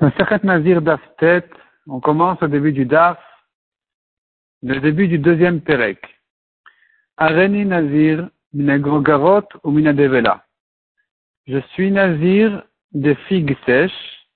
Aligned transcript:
Nazir 0.00 0.80
Daftet, 0.80 1.44
on 1.88 1.98
commence 1.98 2.40
au 2.40 2.46
début 2.46 2.72
du 2.72 2.84
Daf, 2.84 3.18
le 4.62 4.78
début 4.78 5.08
du 5.08 5.18
deuxième 5.18 5.60
Perek. 5.60 5.98
Areni 7.16 7.64
Nazir, 7.64 8.28
minagrogarot 8.52 9.48
ou 9.64 9.72
minadevela. 9.72 10.44
Je 11.48 11.58
suis 11.72 11.90
Nazir 11.90 12.62
des 12.92 13.16
figues 13.26 13.56
sèches, 13.66 14.28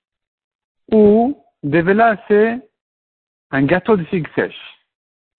ou 0.91 1.41
devela 1.63 2.17
c'est 2.27 2.59
un 3.51 3.63
gâteau 3.63 3.95
de 3.95 4.03
figues 4.05 4.27
sèches. 4.35 4.77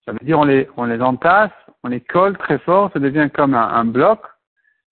Ça 0.05 0.11
veut 0.11 0.19
dire 0.23 0.39
on 0.39 0.45
les, 0.45 0.67
on 0.75 0.85
les 0.85 1.01
entasse, 1.01 1.51
on 1.83 1.89
les 1.89 2.01
colle 2.01 2.35
très 2.37 2.57
fort, 2.59 2.91
ça 2.93 2.99
devient 2.99 3.29
comme 3.31 3.53
un, 3.53 3.67
un 3.67 3.85
bloc. 3.85 4.21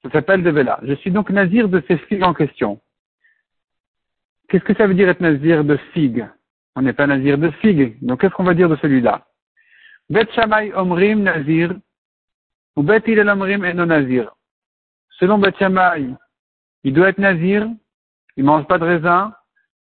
Ça 0.03 0.11
s'appelle 0.11 0.43
devela. 0.43 0.79
Je 0.83 0.93
suis 0.93 1.09
donc 1.09 1.31
Nazir 1.31 1.69
de 1.69 1.81
ces 1.87 1.97
figues 1.97 2.23
en 2.23 2.35
question. 2.35 2.79
Qu'est-ce 4.49 4.63
que 4.63 4.73
ça 4.75 4.87
veut 4.87 4.93
dire 4.93 5.09
être 5.09 5.21
nazir 5.21 5.63
de 5.63 5.77
figue 5.93 6.27
On 6.75 6.81
n'est 6.81 6.93
pas 6.93 7.07
nazir 7.07 7.37
de 7.37 7.49
figue. 7.61 7.97
Donc 8.01 8.21
qu'est-ce 8.21 8.33
qu'on 8.33 8.43
va 8.43 8.53
dire 8.53 8.69
de 8.69 8.75
celui-là? 8.77 9.25
Bet 10.09 10.27
Shamay 10.33 10.73
Omrim 10.75 11.23
Nazir 11.23 11.73
ou 12.75 12.83
Bet 12.83 13.03
Hillel 13.07 13.29
Omrim 13.29 13.63
Eno 13.63 13.85
Nazir. 13.85 14.33
Selon 15.19 15.37
Bet 15.37 15.53
il 16.83 16.93
doit 16.93 17.09
être 17.09 17.17
nazir, 17.17 17.67
il 18.35 18.43
mange 18.43 18.67
pas 18.67 18.77
de 18.77 18.83
raisin, 18.83 19.33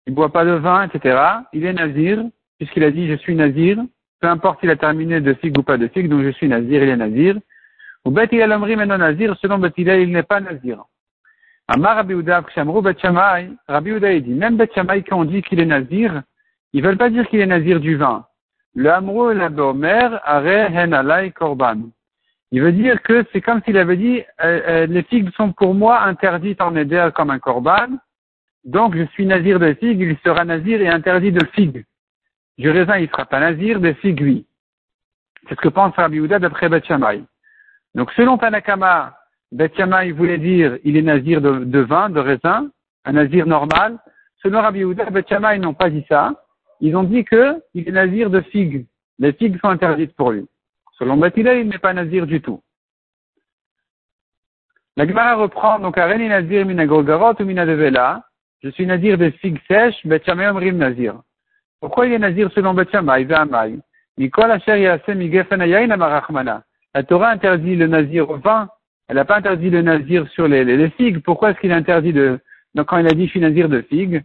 il 0.06 0.14
boit 0.14 0.32
pas 0.32 0.44
de 0.44 0.50
vin, 0.52 0.86
etc. 0.86 1.18
Il 1.52 1.64
est 1.64 1.72
nazir, 1.72 2.22
puisqu'il 2.58 2.84
a 2.84 2.90
dit 2.90 3.08
je 3.08 3.14
suis 3.14 3.34
nazir, 3.34 3.78
peu 4.20 4.28
importe 4.28 4.60
s'il 4.60 4.70
a 4.70 4.76
terminé 4.76 5.20
de 5.20 5.34
figue 5.34 5.58
ou 5.58 5.62
pas 5.62 5.78
de 5.78 5.88
figue, 5.88 6.08
donc 6.08 6.22
je 6.22 6.30
suis 6.30 6.48
nazir, 6.48 6.82
il 6.82 6.88
est 6.88 6.96
nazir. 6.96 7.38
Ou 8.04 8.10
Bet 8.10 8.28
Hillel 8.32 8.52
Omrim 8.52 8.80
Eno 8.80 8.96
Nazir, 8.98 9.36
selon 9.40 9.58
Bet 9.58 9.72
il 9.78 10.12
n'est 10.12 10.22
pas 10.22 10.40
nazir. 10.40 10.84
Amar 11.68 11.96
Rabbi 11.96 12.14
Uda, 12.14 12.44
Rabbi 13.68 13.90
Uda 13.90 14.20
dit, 14.20 14.30
même 14.30 14.56
Bet 14.56 14.68
quand 14.68 14.86
on 15.12 15.24
dit 15.24 15.42
qu'il 15.42 15.60
est 15.60 15.66
nazir, 15.66 16.22
ils 16.72 16.82
veulent 16.82 16.98
pas 16.98 17.10
dire 17.10 17.26
qu'il 17.28 17.40
est 17.40 17.46
nazir 17.46 17.80
du 17.80 17.96
vin. 17.96 18.26
Le 18.74 18.90
Amrou 18.90 19.30
et 19.30 19.34
la 19.34 19.48
Bomer, 19.48 20.08
Are 20.24 20.46
Hen 20.46 21.32
Korban. 21.32 21.90
Il 22.52 22.60
veut 22.60 22.72
dire 22.72 23.00
que 23.02 23.24
c'est 23.32 23.40
comme 23.40 23.62
s'il 23.62 23.78
avait 23.78 23.96
dit, 23.96 24.22
euh, 24.44 24.60
euh, 24.66 24.86
les 24.86 25.02
figues 25.04 25.32
sont 25.34 25.52
pour 25.52 25.74
moi 25.74 26.02
interdites 26.02 26.60
en 26.60 26.76
éder 26.76 27.08
comme 27.14 27.30
un 27.30 27.38
korban, 27.38 27.96
donc 28.64 28.94
je 28.94 29.04
suis 29.04 29.24
nazir 29.24 29.58
de 29.58 29.72
figues, 29.72 30.02
il 30.02 30.18
sera 30.22 30.44
nazir 30.44 30.82
et 30.82 30.88
interdit 30.88 31.32
de 31.32 31.44
figues. 31.54 31.84
Du 32.58 32.70
raisin, 32.70 32.98
il 32.98 33.08
sera 33.08 33.24
pas 33.24 33.40
nazir, 33.40 33.80
de 33.80 33.94
figues, 33.94 34.20
oui. 34.20 34.46
C'est 35.48 35.54
ce 35.54 35.60
que 35.62 35.68
pense 35.68 35.96
Rabbi 35.96 36.20
d'après 36.28 36.68
Bet. 36.68 36.82
Donc 37.94 38.12
selon 38.12 38.36
Tanakama, 38.36 39.16
Bet 39.52 39.70
il 39.76 40.14
voulait 40.14 40.38
dire 40.38 40.78
il 40.82 40.96
est 40.96 41.02
nazir 41.02 41.42
de, 41.42 41.78
vin, 41.80 42.08
de 42.08 42.20
raisin, 42.20 42.70
un 43.04 43.12
nazir 43.12 43.46
normal. 43.46 43.98
Selon 44.42 44.62
Rabbi 44.62 44.78
Yehuda, 44.80 45.10
Bet 45.10 45.26
ils 45.30 45.60
n'ont 45.60 45.74
pas 45.74 45.90
dit 45.90 46.04
ça. 46.08 46.32
Ils 46.80 46.96
ont 46.96 47.04
dit 47.04 47.24
que 47.24 47.62
il 47.74 47.86
est 47.86 47.92
nazir 47.92 48.30
de 48.30 48.40
figues. 48.40 48.86
Les 49.18 49.34
figues 49.34 49.60
sont 49.60 49.68
interdites 49.68 50.16
pour 50.16 50.32
lui. 50.32 50.46
Selon 50.98 51.18
Bet 51.18 51.32
il 51.36 51.68
n'est 51.68 51.78
pas 51.78 51.92
nazir 51.92 52.26
du 52.26 52.40
tout. 52.40 52.62
La 54.96 55.06
Gemara 55.06 55.34
reprend 55.34 55.78
donc 55.78 55.98
Areni 55.98 56.28
nazir 56.28 56.64
minagrogarot 56.64 57.34
ou 57.38 57.44
minadevela. 57.44 58.24
Je 58.62 58.70
suis 58.70 58.86
nazir 58.86 59.18
de 59.18 59.30
figues 59.30 59.60
sèches, 59.68 60.06
Bet 60.06 60.22
omrim 60.30 60.78
nazir. 60.78 61.20
Pourquoi 61.78 62.06
il 62.06 62.14
est 62.14 62.18
nazir 62.18 62.50
selon 62.54 62.72
Bet 62.72 62.90
Shammai, 62.90 63.24
Ve'amai? 63.24 63.80
Mikol 64.16 64.50
asher 64.50 64.78
yasem 64.80 65.18
migefen 65.18 65.60
ayayin 65.60 65.90
amarachmana. 65.90 66.62
La 66.94 67.02
Torah 67.02 67.30
interdit 67.30 67.76
le 67.76 67.86
nazir 67.86 68.30
au 68.30 68.36
vin 68.38 68.68
elle 69.08 69.16
n'a 69.16 69.24
pas 69.24 69.36
interdit 69.36 69.70
le 69.70 69.82
nazir 69.82 70.28
sur 70.30 70.48
les, 70.48 70.64
les, 70.64 70.76
les 70.76 70.90
figues. 70.90 71.22
Pourquoi 71.22 71.50
est-ce 71.50 71.60
qu'il 71.60 71.72
a 71.72 71.76
interdit 71.76 72.12
de, 72.12 72.40
donc 72.74 72.86
quand 72.86 72.98
il 72.98 73.06
a 73.06 73.10
dit 73.10 73.26
je 73.26 73.30
suis 73.30 73.40
nazir 73.40 73.68
de 73.68 73.82
figues, 73.82 74.24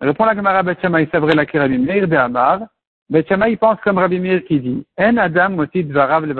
reprend 0.00 0.26
la 0.26 0.34
Gemara 0.34 0.62
Betchama, 0.62 0.98
c'est 1.10 1.18
vrai 1.18 1.34
la 1.34 1.44
Rabbi 1.44 1.78
Meir 1.78 2.06
de 2.06 2.16
Amar. 2.16 2.60
Betchama, 3.08 3.48
il 3.48 3.58
pense 3.58 3.80
comme 3.80 3.98
Rabbi 3.98 4.20
Meir 4.20 4.44
qui 4.44 4.60
dit, 4.60 4.86
En 4.98 5.16
Adam 5.16 5.50
motit 5.50 5.82
varav 5.82 6.26
le. 6.26 6.34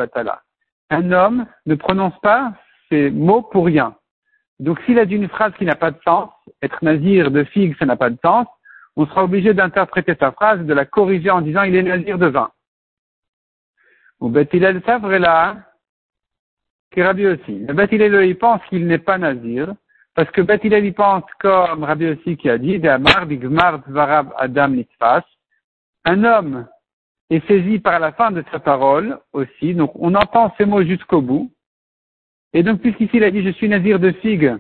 Un 0.91 1.13
homme 1.13 1.47
ne 1.65 1.75
prononce 1.75 2.19
pas 2.21 2.53
ces 2.89 3.11
mots 3.11 3.43
pour 3.43 3.67
rien. 3.67 3.95
Donc 4.61 4.81
s'il 4.83 4.99
a 4.99 5.05
dit 5.05 5.17
une 5.17 5.29
phrase 5.29 5.53
qui 5.59 5.65
n'a 5.65 5.75
pas 5.75 5.91
de 5.91 5.99
sens, 6.05 6.31
être 6.63 6.83
nazir 6.83 7.31
de 7.31 7.45
figues, 7.45 7.77
ça 7.79 7.87
n'a 7.87 7.97
pas 7.97 8.11
de 8.11 8.19
sens, 8.25 8.47
on 8.97 9.07
sera 9.07 9.25
obligé 9.25 9.53
d'interpréter 9.53 10.15
sa 10.19 10.33
phrase, 10.33 10.61
de 10.61 10.75
la 10.75 10.87
corriger 10.87 11.31
en 11.31 11.43
disant 11.43 11.63
il 11.63 11.77
est 11.77 11.83
nazir 11.83 12.19
de 12.19 12.27
vin. 12.27 12.51
Ou 14.21 14.29
Betilel 14.31 14.83
là 14.87 15.57
que 16.91 17.01
Rabbi 17.01 17.27
aussi. 17.27 17.59
Le 17.59 17.75
Bet 17.75 17.89
il 17.91 18.39
pense 18.39 18.63
qu'il 18.69 18.87
n'est 18.87 18.99
pas 18.99 19.19
nazir, 19.19 19.75
parce 20.15 20.31
que 20.31 20.41
Bet 20.41 20.61
il 20.63 20.95
pense 20.95 21.25
comme 21.41 21.85
Rabbi 21.85 22.07
aussi 22.09 22.37
qui 22.37 22.49
a 22.49 22.59
dit, 22.59 22.81
Adam 22.87 23.05
Un 26.05 26.25
homme 26.25 26.67
est 27.31 27.47
saisi 27.47 27.79
par 27.79 27.99
la 27.99 28.13
fin 28.13 28.31
de 28.31 28.45
sa 28.53 28.61
parole 28.61 29.19
aussi, 29.33 29.75
donc 29.75 29.93
on 29.95 30.15
entend 30.15 30.55
ces 30.57 30.65
mots 30.65 30.85
jusqu'au 30.85 31.21
bout. 31.21 31.51
Et 32.53 32.63
donc, 32.63 32.81
puisqu'ici 32.81 33.17
il 33.17 33.25
a 33.25 33.31
dit 33.31 33.43
je 33.43 33.51
suis 33.51 33.69
nazir 33.69 33.99
de 33.99 34.13
figue, 34.13 34.57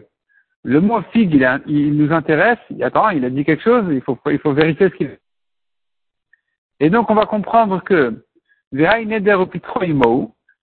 le 0.66 0.80
mot 0.80 1.00
figue, 1.12 1.48
il, 1.66 1.96
nous 1.96 2.12
intéresse. 2.12 2.58
Attends, 2.82 3.10
il 3.10 3.24
a 3.24 3.30
dit 3.30 3.44
quelque 3.44 3.62
chose, 3.62 3.84
il 3.90 4.02
faut, 4.02 4.18
il 4.26 4.40
faut 4.40 4.52
vérifier 4.52 4.90
ce 4.90 4.94
qu'il 4.96 5.08
dit. 5.08 5.14
Et 6.80 6.90
donc, 6.90 7.08
on 7.08 7.14
va 7.14 7.24
comprendre 7.24 7.82
que 7.84 8.24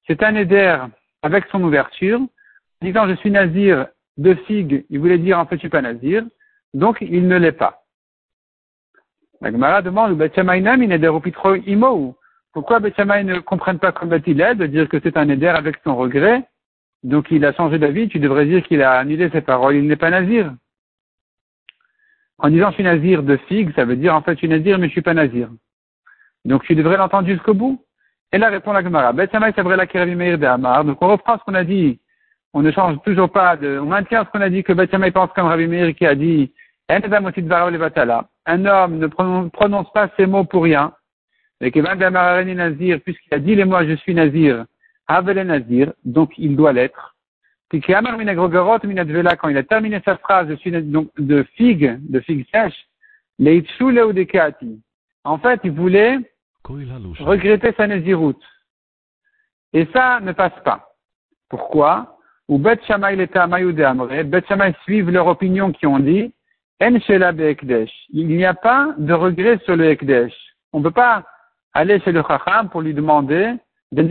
c'est 0.07 0.23
un 0.23 0.35
éder 0.35 0.77
avec 1.23 1.45
son 1.51 1.63
ouverture, 1.63 2.19
disant 2.81 3.07
je 3.07 3.15
suis 3.15 3.31
nazir 3.31 3.87
de 4.17 4.35
figue, 4.45 4.85
il 4.89 4.99
voulait 4.99 5.17
dire 5.17 5.39
en 5.39 5.45
fait 5.45 5.55
je 5.55 5.61
suis 5.61 5.69
pas 5.69 5.81
nazir, 5.81 6.23
donc 6.73 6.97
il 7.01 7.27
ne 7.27 7.37
l'est 7.37 7.53
pas. 7.53 7.83
La 9.41 9.51
Gemara 9.51 9.81
demande, 9.81 10.17
pourquoi 12.53 12.79
Betchamay 12.79 13.23
ne 13.23 13.39
comprennent 13.39 13.79
pas 13.79 13.91
comme 13.91 14.09
Batiled, 14.09 14.57
de 14.57 14.67
dire 14.67 14.87
que 14.87 14.99
c'est 15.01 15.17
un 15.17 15.27
éder 15.27 15.47
avec 15.47 15.77
son 15.83 15.95
regret, 15.95 16.47
donc 17.03 17.31
il 17.31 17.43
a 17.45 17.53
changé 17.53 17.79
d'avis, 17.79 18.07
tu 18.07 18.19
devrais 18.19 18.45
dire 18.45 18.63
qu'il 18.63 18.81
a 18.81 18.99
annulé 18.99 19.29
ses 19.31 19.41
paroles, 19.41 19.75
il 19.75 19.87
n'est 19.87 19.95
pas 19.95 20.09
nazir. 20.09 20.53
En 22.37 22.49
disant 22.49 22.69
je 22.69 22.75
suis 22.75 22.83
nazir 22.83 23.23
de 23.23 23.37
figue, 23.47 23.73
ça 23.75 23.85
veut 23.85 23.95
dire 23.95 24.13
en 24.13 24.21
fait 24.21 24.33
je 24.33 24.39
suis 24.39 24.49
nazir 24.49 24.77
mais 24.77 24.87
je 24.87 24.93
suis 24.93 25.01
pas 25.01 25.13
nazir. 25.13 25.49
Donc 26.45 26.63
tu 26.65 26.75
devrais 26.75 26.97
l'entendre 26.97 27.27
jusqu'au 27.27 27.53
bout. 27.53 27.83
Et 28.33 28.37
là 28.39 28.49
répond 28.49 28.73
la 28.73 28.83
Gemara. 28.83 29.13
De. 29.13 30.83
Donc 30.83 30.97
on 31.01 31.07
reprend 31.07 31.37
ce 31.37 31.43
qu'on 31.43 31.53
a 31.53 31.63
dit. 31.63 31.99
On 32.53 32.61
ne 32.61 32.71
change 32.71 32.97
toujours 33.03 33.31
pas 33.31 33.55
de, 33.55 33.79
on 33.79 33.85
maintient 33.85 34.25
ce 34.25 34.29
qu'on 34.31 34.41
a 34.41 34.49
dit 34.49 34.63
que 34.63 34.73
Bet 34.73 34.87
pense 34.87 35.29
comme 35.33 35.47
Rabbi 35.47 35.67
Meir 35.67 35.95
qui 35.95 36.05
a 36.05 36.13
dit, 36.13 36.51
un 36.89 37.01
homme 38.65 38.97
ne 38.99 39.47
prononce 39.47 39.93
pas 39.93 40.09
ces 40.17 40.25
mots 40.25 40.43
pour 40.43 40.63
rien. 40.63 40.93
Et 41.61 41.71
Nazir, 41.71 42.99
puisqu'il 43.01 43.33
a 43.33 43.39
dit 43.39 43.55
les 43.55 43.65
mots 43.65 43.83
je 43.87 43.95
suis 43.95 44.13
Nazir, 44.13 44.65
Avel 45.07 45.47
Nazir, 45.47 45.93
donc 46.03 46.33
il 46.37 46.55
doit 46.55 46.73
l'être. 46.73 47.15
Quand 47.71 47.79
il 47.79 49.57
a 49.57 49.63
terminé 49.63 50.01
sa 50.05 50.17
phrase, 50.17 50.47
je 50.49 50.55
suis 50.55 50.71
donc 50.83 51.09
de 51.17 51.43
figue, 51.55 51.97
de 52.01 52.19
figue 52.19 52.45
sèche, 52.51 52.87
en 55.25 55.37
fait, 55.39 55.59
il 55.63 55.71
voulait 55.71 56.19
regretter 56.65 57.73
sa 57.75 57.87
Néziroute. 57.87 58.41
Et 59.73 59.87
ça 59.93 60.19
ne 60.19 60.31
passe 60.31 60.59
pas. 60.63 60.93
Pourquoi? 61.49 62.17
Ou 62.47 62.57
Bet 62.57 62.79
Shammai 62.87 63.27
Amre, 63.35 64.23
Bet 64.23 64.43
Shammai 64.47 64.73
suivent 64.83 65.09
leur 65.09 65.27
opinion 65.27 65.71
qui 65.71 65.87
ont 65.87 65.99
dit, 65.99 66.33
En 66.81 66.99
Shela 66.99 67.31
Il 68.09 68.27
n'y 68.27 68.45
a 68.45 68.53
pas 68.53 68.93
de 68.97 69.13
regret 69.13 69.59
sur 69.65 69.75
le 69.75 69.85
Ekdesh. 69.85 70.33
On 70.73 70.79
ne 70.79 70.83
peut 70.83 70.91
pas 70.91 71.23
aller 71.73 71.99
chez 72.01 72.11
le 72.11 72.21
Chacham 72.21 72.69
pour 72.69 72.81
lui 72.81 72.93
demander 72.93 73.53
de 73.91 74.01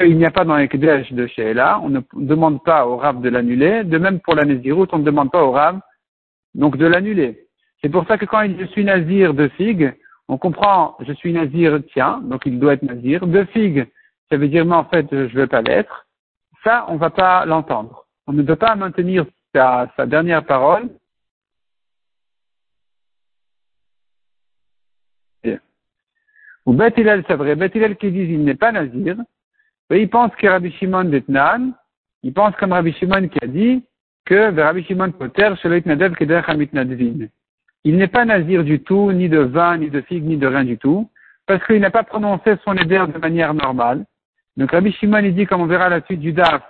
il 0.00 0.18
n'y 0.18 0.26
a 0.26 0.30
pas 0.30 0.44
dans 0.44 0.56
l'Ekdesh 0.56 1.12
de 1.12 1.26
Sheila, 1.26 1.80
on 1.82 1.88
ne 1.88 2.00
demande 2.12 2.62
pas 2.62 2.86
au 2.86 2.98
Rav 2.98 3.22
de 3.22 3.30
l'annuler. 3.30 3.82
De 3.82 3.96
même 3.96 4.20
pour 4.20 4.34
la 4.34 4.44
Néziroute, 4.44 4.90
on 4.92 4.98
ne 4.98 5.04
demande 5.04 5.30
pas 5.30 5.42
au 5.42 5.52
Rav 5.52 5.80
donc 6.56 6.76
de 6.76 6.86
l'annuler. 6.86 7.46
C'est 7.80 7.88
pour 7.88 8.06
ça 8.06 8.18
que 8.18 8.24
quand 8.24 8.40
il 8.40 8.56
dit 8.56 8.62
je 8.62 8.70
suis 8.70 8.84
nazir 8.84 9.34
de 9.34 9.48
figue, 9.48 9.94
on 10.28 10.38
comprend 10.38 10.96
je 11.00 11.12
suis 11.12 11.32
nazir 11.32 11.80
tiens, 11.92 12.20
donc 12.24 12.42
il 12.46 12.58
doit 12.58 12.72
être 12.74 12.82
nazir. 12.82 13.26
De 13.26 13.44
figue, 13.44 13.86
ça 14.30 14.36
veut 14.36 14.48
dire 14.48 14.64
mais 14.64 14.74
en 14.74 14.84
fait 14.84 15.06
je 15.10 15.16
ne 15.16 15.40
veux 15.40 15.46
pas 15.46 15.62
l'être. 15.62 16.06
Ça, 16.64 16.86
on 16.88 16.94
ne 16.94 16.98
va 16.98 17.10
pas 17.10 17.46
l'entendre. 17.46 18.06
On 18.26 18.32
ne 18.32 18.42
peut 18.42 18.56
pas 18.56 18.74
maintenir 18.74 19.24
sa, 19.54 19.88
dernière 20.06 20.44
parole. 20.44 20.88
Ou 26.64 26.72
Betilel, 26.72 27.24
c'est 27.28 27.36
vrai, 27.36 27.54
Betilel 27.54 27.96
qui 27.96 28.10
dit 28.10 28.22
il 28.22 28.42
n'est 28.42 28.56
pas 28.56 28.72
nazir, 28.72 29.16
mais 29.88 30.02
il 30.02 30.10
pense 30.10 30.34
que 30.34 30.48
Rabbi 30.48 30.72
Shimon 30.72 31.04
d'Etnan, 31.04 31.72
il 32.24 32.32
pense 32.32 32.56
comme 32.56 32.72
Rabbi 32.72 32.92
Shimon 32.94 33.28
qui 33.28 33.38
a 33.40 33.46
dit, 33.46 33.84
que 34.26 34.50
il 37.84 37.96
n'est 37.96 38.08
pas 38.08 38.24
nazir 38.24 38.64
du 38.64 38.80
tout, 38.80 39.12
ni 39.12 39.28
de 39.28 39.38
vin, 39.38 39.76
ni 39.78 39.90
de 39.90 40.00
figue, 40.00 40.24
ni 40.24 40.36
de 40.36 40.48
rien 40.48 40.64
du 40.64 40.76
tout, 40.76 41.08
parce 41.46 41.64
qu'il 41.64 41.78
n'a 41.80 41.92
pas 41.92 42.02
prononcé 42.02 42.56
son 42.64 42.74
éder 42.74 42.98
de 43.14 43.18
manière 43.18 43.54
normale. 43.54 44.04
Donc 44.56 44.72
Rabbi 44.72 44.90
Shimon, 44.90 45.18
il 45.18 45.36
dit, 45.36 45.46
comme 45.46 45.60
on 45.60 45.66
verra 45.66 45.88
la 45.88 46.00
suite 46.02 46.18
du 46.18 46.32
Daf, 46.32 46.62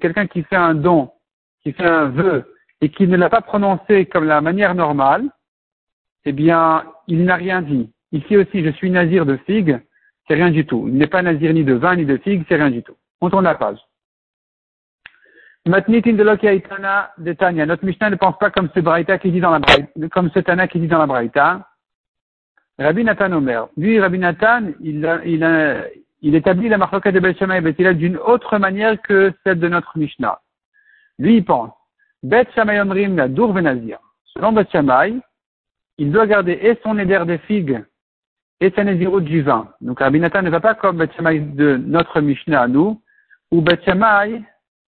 quelqu'un 0.00 0.26
qui 0.26 0.42
fait 0.42 0.56
un 0.56 0.74
don, 0.74 1.10
qui 1.62 1.72
fait 1.72 1.86
un 1.86 2.06
vœu, 2.06 2.44
et 2.80 2.88
qui 2.88 3.06
ne 3.06 3.16
l'a 3.16 3.30
pas 3.30 3.40
prononcé 3.40 4.06
comme 4.06 4.24
la 4.24 4.40
manière 4.40 4.74
normale, 4.74 5.30
eh 6.24 6.32
bien, 6.32 6.82
il 7.06 7.24
n'a 7.24 7.36
rien 7.36 7.62
dit. 7.62 7.88
Ici 8.10 8.36
aussi, 8.36 8.64
je 8.64 8.70
suis 8.70 8.90
nazir 8.90 9.24
de 9.26 9.36
figue, 9.46 9.80
c'est 10.26 10.34
rien 10.34 10.50
du 10.50 10.66
tout. 10.66 10.86
Il 10.88 10.94
n'est 10.94 11.06
pas 11.06 11.22
nazir 11.22 11.52
ni 11.54 11.62
de 11.62 11.74
vin 11.74 11.94
ni 11.94 12.04
de 12.04 12.16
figue, 12.16 12.44
c'est 12.48 12.56
rien 12.56 12.70
du 12.70 12.82
tout. 12.82 12.96
On 13.20 13.30
tourne 13.30 13.44
la 13.44 13.54
page. 13.54 13.78
Matnitin 15.66 16.14
de 16.14 16.24
de 17.22 17.32
Tanya. 17.34 17.66
Notre 17.66 17.84
Mishnah 17.84 18.10
ne 18.10 18.16
pense 18.16 18.36
pas 18.38 18.50
comme 18.50 18.68
ce 18.74 18.80
Braïta 18.80 19.18
qui 19.18 19.30
dit 19.30 19.40
dans 19.40 19.50
la 19.50 19.60
comme 20.10 20.30
ce 20.30 20.40
Tana 20.40 20.66
qui 20.66 20.80
dit 20.80 20.88
dans 20.88 20.98
la 20.98 21.06
Braïta. 21.06 21.68
Rabbi 22.78 23.04
Nathan 23.04 23.32
Omer. 23.32 23.68
Lui, 23.76 24.00
Rabbi 24.00 24.18
Nathan, 24.18 24.72
il, 24.80 25.20
il, 25.24 25.84
il 26.22 26.34
établit 26.34 26.68
la 26.68 26.78
marloquette 26.78 27.14
de 27.14 27.20
Bet 27.20 27.36
et 27.38 27.94
d'une 27.94 28.16
autre 28.16 28.58
manière 28.58 29.00
que 29.02 29.32
celle 29.44 29.60
de 29.60 29.68
notre 29.68 29.96
Mishnah. 29.96 30.40
Lui, 31.18 31.36
il 31.36 31.44
pense. 31.44 31.70
Bet 32.24 32.48
Shammai 32.54 32.80
Omrim 32.80 33.16
la 33.16 33.28
Dour 33.28 33.52
Benazir. 33.52 33.98
Selon 34.24 34.52
Bet 34.52 34.66
il 35.98 36.10
doit 36.10 36.26
garder 36.26 36.52
et 36.52 36.78
son 36.82 36.98
éder 36.98 37.22
des 37.26 37.38
figues 37.38 37.84
et 38.60 38.70
sa 38.70 38.82
nésiroute 38.82 39.24
du 39.24 39.42
vin. 39.42 39.68
Donc 39.80 40.00
Rabbi 40.00 40.18
Nathan 40.18 40.42
ne 40.42 40.50
va 40.50 40.60
pas 40.60 40.74
comme 40.74 40.96
Bet 40.96 41.10
de 41.18 41.76
notre 41.76 42.20
Mishnah 42.20 42.62
à 42.62 42.68
nous, 42.68 43.00
ou 43.50 43.60
Bet 43.60 43.80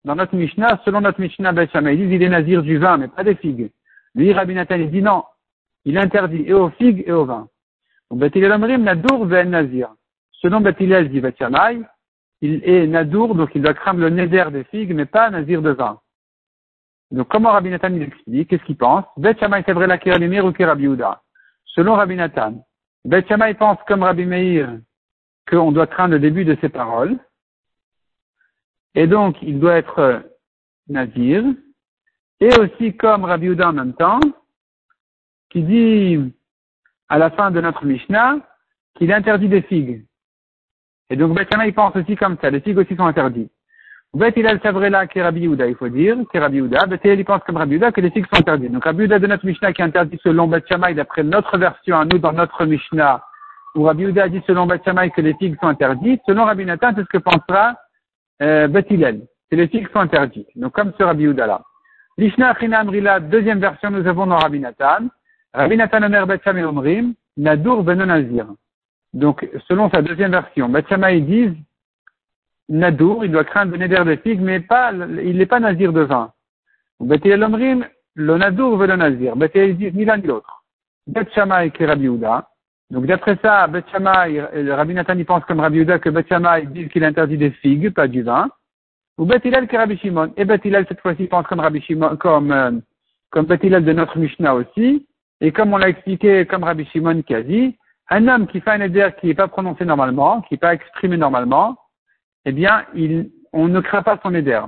dans 0.03 0.15
notre 0.15 0.35
Mishnah, 0.35 0.81
selon 0.83 1.01
notre 1.01 1.19
Mishnah 1.19 1.51
Bet 1.51 1.69
il 1.73 2.09
dit 2.09 2.15
il 2.15 2.23
est 2.23 2.29
nazir 2.29 2.63
du 2.63 2.77
vin, 2.77 2.97
mais 2.97 3.07
pas 3.07 3.23
des 3.23 3.35
figues. 3.35 3.71
Lui, 4.15 4.33
Rabbi 4.33 4.53
Nathan, 4.53 4.75
il 4.75 4.91
dit 4.91 5.01
non, 5.01 5.23
il 5.85 5.97
interdit 5.97 6.43
et 6.45 6.53
aux 6.53 6.69
figues 6.71 7.03
et 7.05 7.11
au 7.11 7.25
vin. 7.25 7.47
Donc 8.09 8.19
Bet 8.19 8.51
Omrim 8.51 8.83
la 8.83 8.95
Dour 8.95 9.25
Ben 9.25 9.49
Nazir. 9.49 9.93
Selon 10.33 10.61
Batilel 10.61 11.09
dit 11.09 11.21
Batiamai, 11.21 11.81
il 12.41 12.63
est 12.63 12.87
Nadour, 12.87 13.35
donc 13.35 13.51
il 13.53 13.61
doit 13.61 13.75
craindre 13.75 13.99
le 13.99 14.09
neder 14.09 14.45
des 14.51 14.63
figues, 14.65 14.93
mais 14.93 15.05
pas 15.05 15.29
Nazir 15.29 15.61
de 15.61 15.69
vin. 15.69 15.99
Donc 17.11 17.27
comment 17.27 17.51
Rabbi 17.51 17.69
Nathan 17.69 17.93
il 17.93 18.03
explique? 18.03 18.49
Qu'est-ce 18.49 18.63
qu'il 18.63 18.77
pense? 18.77 19.05
Bet 19.17 19.35
c'est 19.39 19.73
vrai 19.73 19.87
la 19.87 19.97
Kiramir 19.97 20.45
ou 20.45 20.53
Rabbi 20.57 20.87
Selon 21.65 21.93
Rabbi 21.93 22.15
Nathan, 22.15 22.65
Bet 23.05 23.23
pense 23.59 23.77
comme 23.87 24.03
Rabbi 24.03 24.25
Meir 24.25 24.79
qu'on 25.49 25.71
doit 25.71 25.87
craindre 25.87 26.13
le 26.13 26.19
début 26.19 26.45
de 26.45 26.57
ses 26.61 26.69
paroles. 26.69 27.17
Et 28.95 29.07
donc, 29.07 29.37
il 29.41 29.59
doit 29.59 29.77
être 29.77 30.23
Nazir. 30.87 31.43
Et 32.39 32.49
aussi 32.59 32.95
comme 32.97 33.23
Rabbi 33.23 33.47
Uda 33.47 33.69
en 33.69 33.73
même 33.73 33.93
temps, 33.93 34.19
qui 35.49 35.61
dit 35.63 36.33
à 37.07 37.17
la 37.17 37.29
fin 37.29 37.51
de 37.51 37.61
notre 37.61 37.85
Mishnah 37.85 38.37
qu'il 38.95 39.13
interdit 39.13 39.47
des 39.47 39.61
figues. 39.61 40.03
Et 41.09 41.15
donc, 41.15 41.35
Bet 41.35 41.47
il 41.65 41.73
pense 41.73 41.95
aussi 41.95 42.15
comme 42.15 42.37
ça. 42.41 42.49
Les 42.49 42.61
figues 42.61 42.77
aussi 42.77 42.95
sont 42.95 43.05
interdites. 43.05 43.51
Bet 44.13 44.33
il 44.35 44.47
a 44.47 44.55
là 44.89 45.07
qui 45.07 45.21
Rabbi 45.21 45.41
Yehuda, 45.41 45.67
il 45.67 45.75
faut 45.75 45.87
dire, 45.87 46.17
qui 46.31 46.39
Rabbi 46.39 46.57
Yehuda. 46.57 46.85
Bet 46.87 46.99
il 47.03 47.23
pense 47.23 47.43
comme 47.43 47.57
Rabbi 47.57 47.73
Yehuda 47.73 47.91
que 47.91 48.01
les 48.01 48.11
figues 48.11 48.25
sont 48.33 48.39
interdites. 48.39 48.71
Donc, 48.71 48.83
Rabbi 48.83 49.03
Yehuda 49.03 49.19
de 49.19 49.27
notre 49.27 49.45
Mishnah 49.45 49.73
qui 49.73 49.83
interdit 49.83 50.19
selon 50.23 50.47
Bet 50.47 50.63
d'après 50.95 51.23
notre 51.23 51.57
version 51.57 51.99
à 51.99 52.05
nous 52.05 52.17
dans 52.17 52.33
notre 52.33 52.65
Mishnah, 52.65 53.23
où 53.75 53.83
Rabbi 53.83 54.03
Yehuda 54.03 54.29
dit 54.29 54.41
selon 54.47 54.65
Bet 54.65 54.79
que 54.79 55.21
les 55.21 55.33
figues 55.35 55.57
sont 55.61 55.67
interdites. 55.67 56.21
Selon 56.25 56.45
Rabbi 56.45 56.65
Nathan, 56.65 56.91
c'est 56.95 57.03
ce 57.03 57.09
que 57.09 57.19
pensera 57.19 57.75
euh, 58.41 58.67
Bet 58.67 58.83
que 58.83 59.55
les 59.55 59.67
figues 59.67 59.89
sont 59.91 59.99
interdites. 59.99 60.47
Donc, 60.55 60.73
comme 60.73 60.93
ce 60.97 61.03
Rabbi 61.03 61.23
Yehuda 61.23 61.47
là. 61.47 61.61
Lishna 62.17 62.51
Achina 62.51 62.79
Amrila, 62.79 63.19
deuxième 63.19 63.59
version, 63.59 63.89
nous 63.91 64.07
avons 64.07 64.27
dans 64.27 64.37
Rabbi 64.37 64.59
Nathan. 64.59 65.07
Rabbi 65.53 65.77
Nathan 65.77 66.03
Omer 66.03 66.25
Bet 66.25 66.41
Omrim, 66.47 67.13
Nadur 67.37 67.83
Ben 67.83 68.03
Nazir. 68.03 68.47
Donc, 69.13 69.47
selon 69.67 69.89
sa 69.89 70.01
deuxième 70.01 70.31
version, 70.31 70.69
Batsama, 70.69 71.11
ils 71.11 71.25
disent, 71.25 71.55
Nadour, 72.69 73.25
il 73.25 73.31
doit 73.31 73.43
craindre 73.43 73.73
le 73.73 73.79
neder 73.79 74.05
de 74.05 74.15
figues, 74.15 74.39
mais 74.39 74.61
pas, 74.61 74.93
il 74.93 75.37
n'est 75.37 75.45
pas 75.45 75.59
nazir 75.59 75.91
de 75.91 76.01
vin. 76.01 76.31
Bethel 77.01 77.41
l'omrim, 77.41 77.85
le 78.15 78.37
nadour 78.37 78.77
nazir. 78.87 79.35
Dit 79.35 79.91
ni 79.93 80.05
l'un 80.05 80.17
ni 80.17 80.27
l'autre. 80.27 80.63
Bet 81.05 81.27
Shammai 81.33 81.71
qui 81.71 81.85
Rabbi 81.85 82.05
Uda. 82.05 82.47
Donc 82.91 83.05
d'après 83.05 83.37
ça, 83.41 83.67
Bet 83.67 83.83
Shammai, 83.89 84.41
Rabbi 84.69 84.93
Nathan 84.93 85.17
il 85.17 85.25
pense 85.25 85.45
comme 85.45 85.61
Rabbi 85.61 85.79
Uda 85.79 85.97
que 85.99 86.09
Bet 86.09 86.25
Shammai 86.27 86.67
dit 86.67 86.89
qu'il 86.89 87.05
interdit 87.05 87.37
des 87.37 87.51
figues, 87.51 87.93
pas 87.93 88.07
du 88.07 88.21
vin. 88.21 88.49
Ou 89.17 89.25
Bet 89.25 89.41
Hillel 89.45 89.67
qui 89.67 89.77
Rabbi 89.77 89.97
Shimon. 89.97 90.33
Et 90.35 90.43
Bet 90.43 90.59
Hillel 90.65 90.85
cette 90.89 90.99
fois-ci 90.99 91.27
pense 91.27 91.47
comme 91.47 91.61
Rabbi 91.61 91.81
Shimon, 91.81 92.17
comme, 92.17 92.51
euh, 92.51 92.71
comme 93.29 93.45
de 93.45 93.93
notre 93.93 94.17
Mishnah 94.17 94.55
aussi. 94.55 95.07
Et 95.39 95.51
comme 95.53 95.73
on 95.73 95.77
l'a 95.77 95.89
expliqué, 95.89 96.45
comme 96.45 96.65
Rabbi 96.65 96.85
Shimon 96.85 97.21
qui 97.21 97.33
a 97.33 97.41
dit, 97.41 97.77
un 98.09 98.27
homme 98.27 98.45
qui 98.47 98.59
fait 98.59 98.71
un 98.71 98.81
éder 98.81 99.09
qui 99.19 99.27
n'est 99.27 99.35
pas 99.35 99.47
prononcé 99.47 99.85
normalement, 99.85 100.41
qui 100.41 100.55
n'est 100.55 100.59
pas 100.59 100.73
exprimé 100.73 101.15
normalement, 101.15 101.77
eh 102.45 102.51
bien, 102.51 102.83
il, 102.93 103.31
on 103.53 103.69
ne 103.69 103.79
craint 103.79 104.03
pas 104.03 104.19
son 104.21 104.35
éder. 104.35 104.61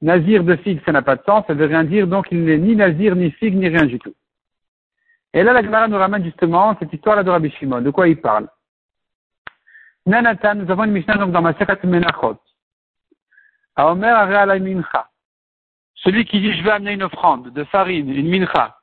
Nazir 0.00 0.44
de 0.44 0.54
figue, 0.56 0.80
ça 0.84 0.92
n'a 0.92 1.02
pas 1.02 1.16
de 1.16 1.22
sens, 1.24 1.44
ça 1.48 1.54
veut 1.54 1.66
rien 1.66 1.82
dire, 1.82 2.06
donc 2.06 2.26
il 2.30 2.44
n'est 2.44 2.58
ni 2.58 2.76
nazir, 2.76 3.16
ni 3.16 3.32
figue, 3.32 3.56
ni 3.56 3.68
rien 3.68 3.86
du 3.86 3.98
tout. 3.98 4.14
Et 5.34 5.42
là, 5.42 5.52
la 5.52 5.62
Gemara 5.62 5.88
nous 5.88 5.98
ramène 5.98 6.24
justement 6.24 6.76
cette 6.78 6.92
histoire-là 6.92 7.24
de 7.24 7.30
Rabbi 7.30 7.50
Shimon. 7.50 7.80
De 7.80 7.90
quoi 7.90 8.06
il 8.06 8.20
parle? 8.20 8.48
Nanatan, 10.06 10.54
nous 10.54 10.70
avons 10.70 10.84
une 10.84 10.92
Mishnah 10.92 11.16
donc 11.16 11.32
dans 11.32 11.42
Masekat 11.42 11.78
Menachot. 11.82 12.38
A 13.74 13.90
Omer 13.90 14.28
Mincha. 14.60 15.08
Celui 15.96 16.24
qui 16.24 16.40
dit 16.40 16.56
je 16.56 16.62
vais 16.62 16.70
amener 16.70 16.92
une 16.92 17.02
offrande 17.02 17.52
de 17.52 17.64
farine, 17.64 18.10
une 18.10 18.30
mincha, 18.30 18.78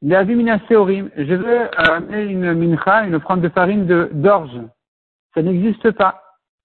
je 0.00 1.34
veux 1.34 1.80
amener 1.90 2.22
une 2.22 2.54
mincha, 2.54 3.04
une 3.04 3.16
offrande 3.16 3.42
de 3.42 3.48
farine 3.50 3.86
d'orge. 4.12 4.60
Ça 5.34 5.42
n'existe 5.42 5.90
pas. 5.90 6.22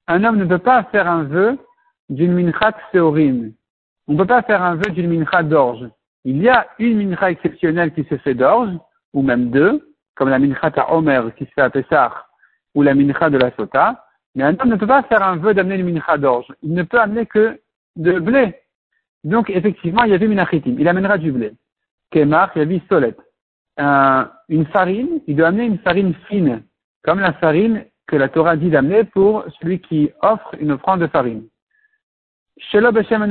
Un 0.07 0.23
homme 0.23 0.37
ne 0.37 0.45
peut 0.45 0.59
pas 0.59 0.83
faire 0.83 1.09
un 1.09 1.23
vœu 1.23 1.57
d'une 2.09 2.33
mincha 2.33 2.71
seorim. 2.93 3.51
On 4.07 4.13
ne 4.13 4.17
peut 4.17 4.27
pas 4.27 4.43
faire 4.43 4.61
un 4.61 4.75
vœu 4.75 4.91
d'une 4.91 5.09
mincha 5.09 5.43
d'orge. 5.43 5.89
Il 6.23 6.41
y 6.41 6.49
a 6.49 6.67
une 6.79 7.09
mincha 7.09 7.31
exceptionnelle 7.31 7.93
qui 7.93 8.03
se 8.05 8.17
fait 8.17 8.33
d'orge, 8.33 8.71
ou 9.13 9.21
même 9.21 9.49
deux, 9.49 9.93
comme 10.15 10.29
la 10.29 10.39
mincha 10.39 10.71
à 10.75 10.93
Omer 10.93 11.33
qui 11.35 11.45
se 11.45 11.51
fait 11.51 11.61
à 11.61 11.69
Pessah, 11.69 12.25
ou 12.75 12.83
la 12.83 12.93
mincha 12.93 13.29
de 13.29 13.37
la 13.37 13.51
Sota. 13.55 14.05
Mais 14.35 14.43
un 14.43 14.55
homme 14.59 14.69
ne 14.69 14.75
peut 14.75 14.87
pas 14.87 15.03
faire 15.03 15.23
un 15.23 15.37
vœu 15.37 15.53
d'amener 15.53 15.75
une 15.75 15.93
mincha 15.93 16.17
d'orge. 16.17 16.47
Il 16.61 16.73
ne 16.73 16.83
peut 16.83 16.99
amener 16.99 17.25
que 17.25 17.59
de 17.95 18.19
blé. 18.19 18.55
Donc, 19.23 19.49
effectivement, 19.49 20.03
il 20.03 20.11
y 20.11 20.13
avait 20.13 20.27
minachitim. 20.27 20.75
Il 20.79 20.87
amènera 20.87 21.17
du 21.17 21.31
blé. 21.31 21.53
Kemar, 22.11 22.51
il 22.55 22.59
y 22.59 22.61
avait 22.61 22.81
solette 22.89 23.19
une 24.49 24.65
farine, 24.67 25.21
il 25.27 25.35
doit 25.35 25.47
amener 25.47 25.65
une 25.65 25.79
farine 25.79 26.13
fine, 26.27 26.63
comme 27.03 27.19
la 27.19 27.33
farine 27.33 27.85
que 28.07 28.15
la 28.15 28.29
Torah 28.29 28.57
dit 28.57 28.69
d'amener 28.69 29.05
pour 29.05 29.45
celui 29.59 29.79
qui 29.79 30.11
offre 30.21 30.55
une 30.59 30.71
offrande 30.71 31.01
de 31.01 31.07
farine. 31.07 31.47
Shelo 32.57 32.91
Beshem 32.91 33.25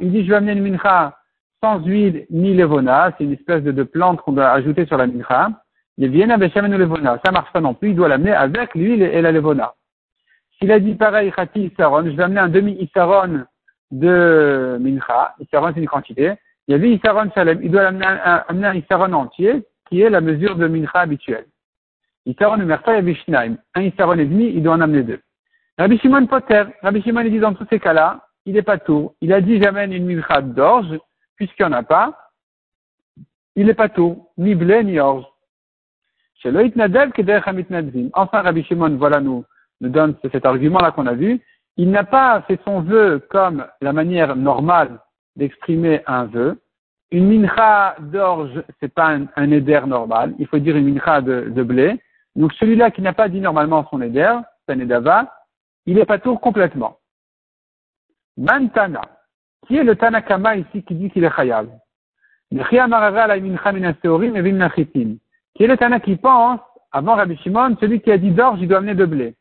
il 0.00 0.12
dit 0.12 0.24
je 0.24 0.30
vais 0.30 0.36
amener 0.36 0.52
une 0.52 0.62
mincha 0.62 1.17
sans 1.62 1.80
huile 1.84 2.26
ni 2.30 2.54
levona, 2.54 3.12
c'est 3.16 3.24
une 3.24 3.32
espèce 3.32 3.62
de, 3.62 3.82
plante 3.82 4.20
qu'on 4.22 4.32
doit 4.32 4.50
ajouter 4.50 4.86
sur 4.86 4.96
la 4.96 5.06
mincha. 5.06 5.50
Il 5.96 6.10
vient 6.10 6.38
Beshem 6.38 6.66
levona, 6.66 7.20
ça 7.24 7.32
marche 7.32 7.52
pas 7.52 7.60
non 7.60 7.74
plus, 7.74 7.90
il 7.90 7.96
doit 7.96 8.08
l'amener 8.08 8.32
avec 8.32 8.74
l'huile 8.74 9.02
et 9.02 9.20
la 9.20 9.32
levona. 9.32 9.74
S'il 10.58 10.70
a 10.72 10.78
dit 10.78 10.94
pareil, 10.94 11.32
Khati 11.32 11.66
Isaron, 11.66 12.04
je 12.04 12.10
vais 12.10 12.22
amener 12.22 12.40
un 12.40 12.48
demi 12.48 12.72
Isaron 12.80 13.44
de 13.90 14.76
mincha, 14.80 15.34
Isaron 15.40 15.72
c'est 15.74 15.80
une 15.80 15.88
quantité, 15.88 16.34
il 16.68 16.72
y 16.72 16.74
avait 16.74 16.90
Isaron 16.90 17.30
Shalem, 17.34 17.60
il 17.62 17.70
doit 17.70 17.86
amener 17.86 18.06
un, 18.06 18.44
amener 18.48 18.66
un 18.66 18.74
Isaron 18.74 19.12
entier, 19.12 19.64
qui 19.88 20.02
est 20.02 20.10
la 20.10 20.20
mesure 20.20 20.56
de 20.56 20.68
mincha 20.68 21.00
habituelle. 21.00 21.46
Isaron 22.26 22.58
Merta 22.58 22.94
Yavishnaim. 22.94 23.56
Un 23.74 23.82
Isaron 23.82 24.18
et 24.18 24.26
demi, 24.26 24.52
il 24.54 24.62
doit 24.62 24.74
en 24.74 24.80
amener 24.82 25.02
deux. 25.02 25.20
Rabbi 25.78 25.98
Shimon 25.98 26.26
Potter, 26.26 26.64
Rabbi 26.82 27.02
Shimon 27.02 27.22
il 27.22 27.30
dit 27.30 27.38
dans 27.38 27.54
tous 27.54 27.66
ces 27.70 27.78
cas-là, 27.78 28.20
il 28.44 28.54
n'est 28.54 28.62
pas 28.62 28.78
tout. 28.78 29.12
Il 29.20 29.32
a 29.32 29.40
dit 29.40 29.62
j'amène 29.62 29.92
une 29.92 30.06
mincha 30.06 30.42
d'orge, 30.42 30.98
puisqu'il 31.38 31.64
n'y 31.64 31.72
en 31.72 31.78
a 31.78 31.82
pas. 31.82 32.32
Il 33.56 33.66
n'est 33.66 33.74
pas 33.74 33.88
tout, 33.88 34.28
ni 34.36 34.54
blé, 34.54 34.84
ni 34.84 35.00
orge. 35.00 35.24
Enfin, 36.44 38.42
Rabbi 38.42 38.62
Shimon, 38.64 38.96
voilà, 38.96 39.20
nous, 39.20 39.44
nous 39.80 39.88
donne 39.88 40.14
cet 40.30 40.44
argument-là 40.46 40.92
qu'on 40.92 41.06
a 41.06 41.14
vu. 41.14 41.40
Il 41.76 41.90
n'a 41.90 42.04
pas 42.04 42.42
fait 42.42 42.60
son 42.64 42.80
vœu 42.80 43.26
comme 43.30 43.66
la 43.80 43.92
manière 43.92 44.36
normale 44.36 45.00
d'exprimer 45.36 46.02
un 46.06 46.24
vœu, 46.24 46.60
une 47.10 47.28
mincha 47.28 47.96
d'orge, 48.00 48.62
c'est 48.80 48.92
pas 48.92 49.14
un, 49.14 49.26
un, 49.36 49.50
éder 49.50 49.80
normal. 49.86 50.34
Il 50.38 50.46
faut 50.46 50.58
dire 50.58 50.76
une 50.76 50.92
mincha 50.92 51.20
de, 51.20 51.48
de 51.48 51.62
blé. 51.62 52.00
Donc 52.36 52.52
celui-là 52.54 52.90
qui 52.90 53.02
n'a 53.02 53.12
pas 53.12 53.28
dit 53.28 53.40
normalement 53.40 53.86
son 53.90 54.02
éder, 54.02 54.38
c'est 54.66 54.74
un 54.74 54.80
édava, 54.80 55.32
il 55.86 55.98
est 55.98 56.04
pas 56.04 56.18
tout 56.18 56.36
complètement. 56.36 56.98
Mantana. 58.36 59.02
Qui 59.66 59.76
est 59.76 59.84
le 59.84 59.96
Tanakama 59.96 60.56
ici 60.56 60.82
qui 60.82 60.94
dit 60.94 61.10
qu'il 61.10 61.24
est 61.24 61.34
chayav? 61.34 61.68
Qui 62.50 62.56
est 62.56 62.76
le 65.66 65.76
Tana 65.76 66.00
qui 66.00 66.16
pense, 66.16 66.60
avant 66.92 67.16
Rabbi 67.16 67.36
Shimon, 67.38 67.76
celui 67.80 68.00
qui 68.00 68.10
a 68.10 68.18
dit 68.18 68.30
d'orge, 68.30 68.60
il 68.62 68.68
doit 68.68 68.78
amener 68.78 68.94
de 68.94 69.04
blé. 69.04 69.34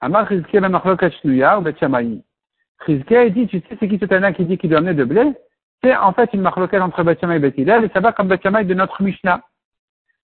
Amar 0.00 0.26
Chizkiah 0.28 0.60
ben 0.60 0.74
ou 0.74 1.60
Bet 1.60 1.74
Chizkiah 2.86 3.28
dit, 3.30 3.46
tu 3.48 3.60
sais 3.60 3.76
c'est 3.78 3.88
qui 3.88 3.98
ce 3.98 4.06
Tana 4.06 4.32
qui 4.32 4.44
dit 4.44 4.56
qu'il 4.56 4.70
doit 4.70 4.78
amener 4.78 4.94
de 4.94 5.04
blé? 5.04 5.34
c'est 5.82 5.96
en 5.96 6.12
fait 6.12 6.30
une 6.32 6.40
marloquette 6.40 6.82
entre 6.82 7.02
Bethshamay 7.02 7.36
et 7.36 7.40
Bethilel, 7.40 7.84
et 7.84 7.90
ça 7.92 8.00
va 8.00 8.12
comme 8.12 8.28
Bethshamay 8.28 8.64
de 8.64 8.74
notre 8.74 9.02
Mishnah. 9.02 9.42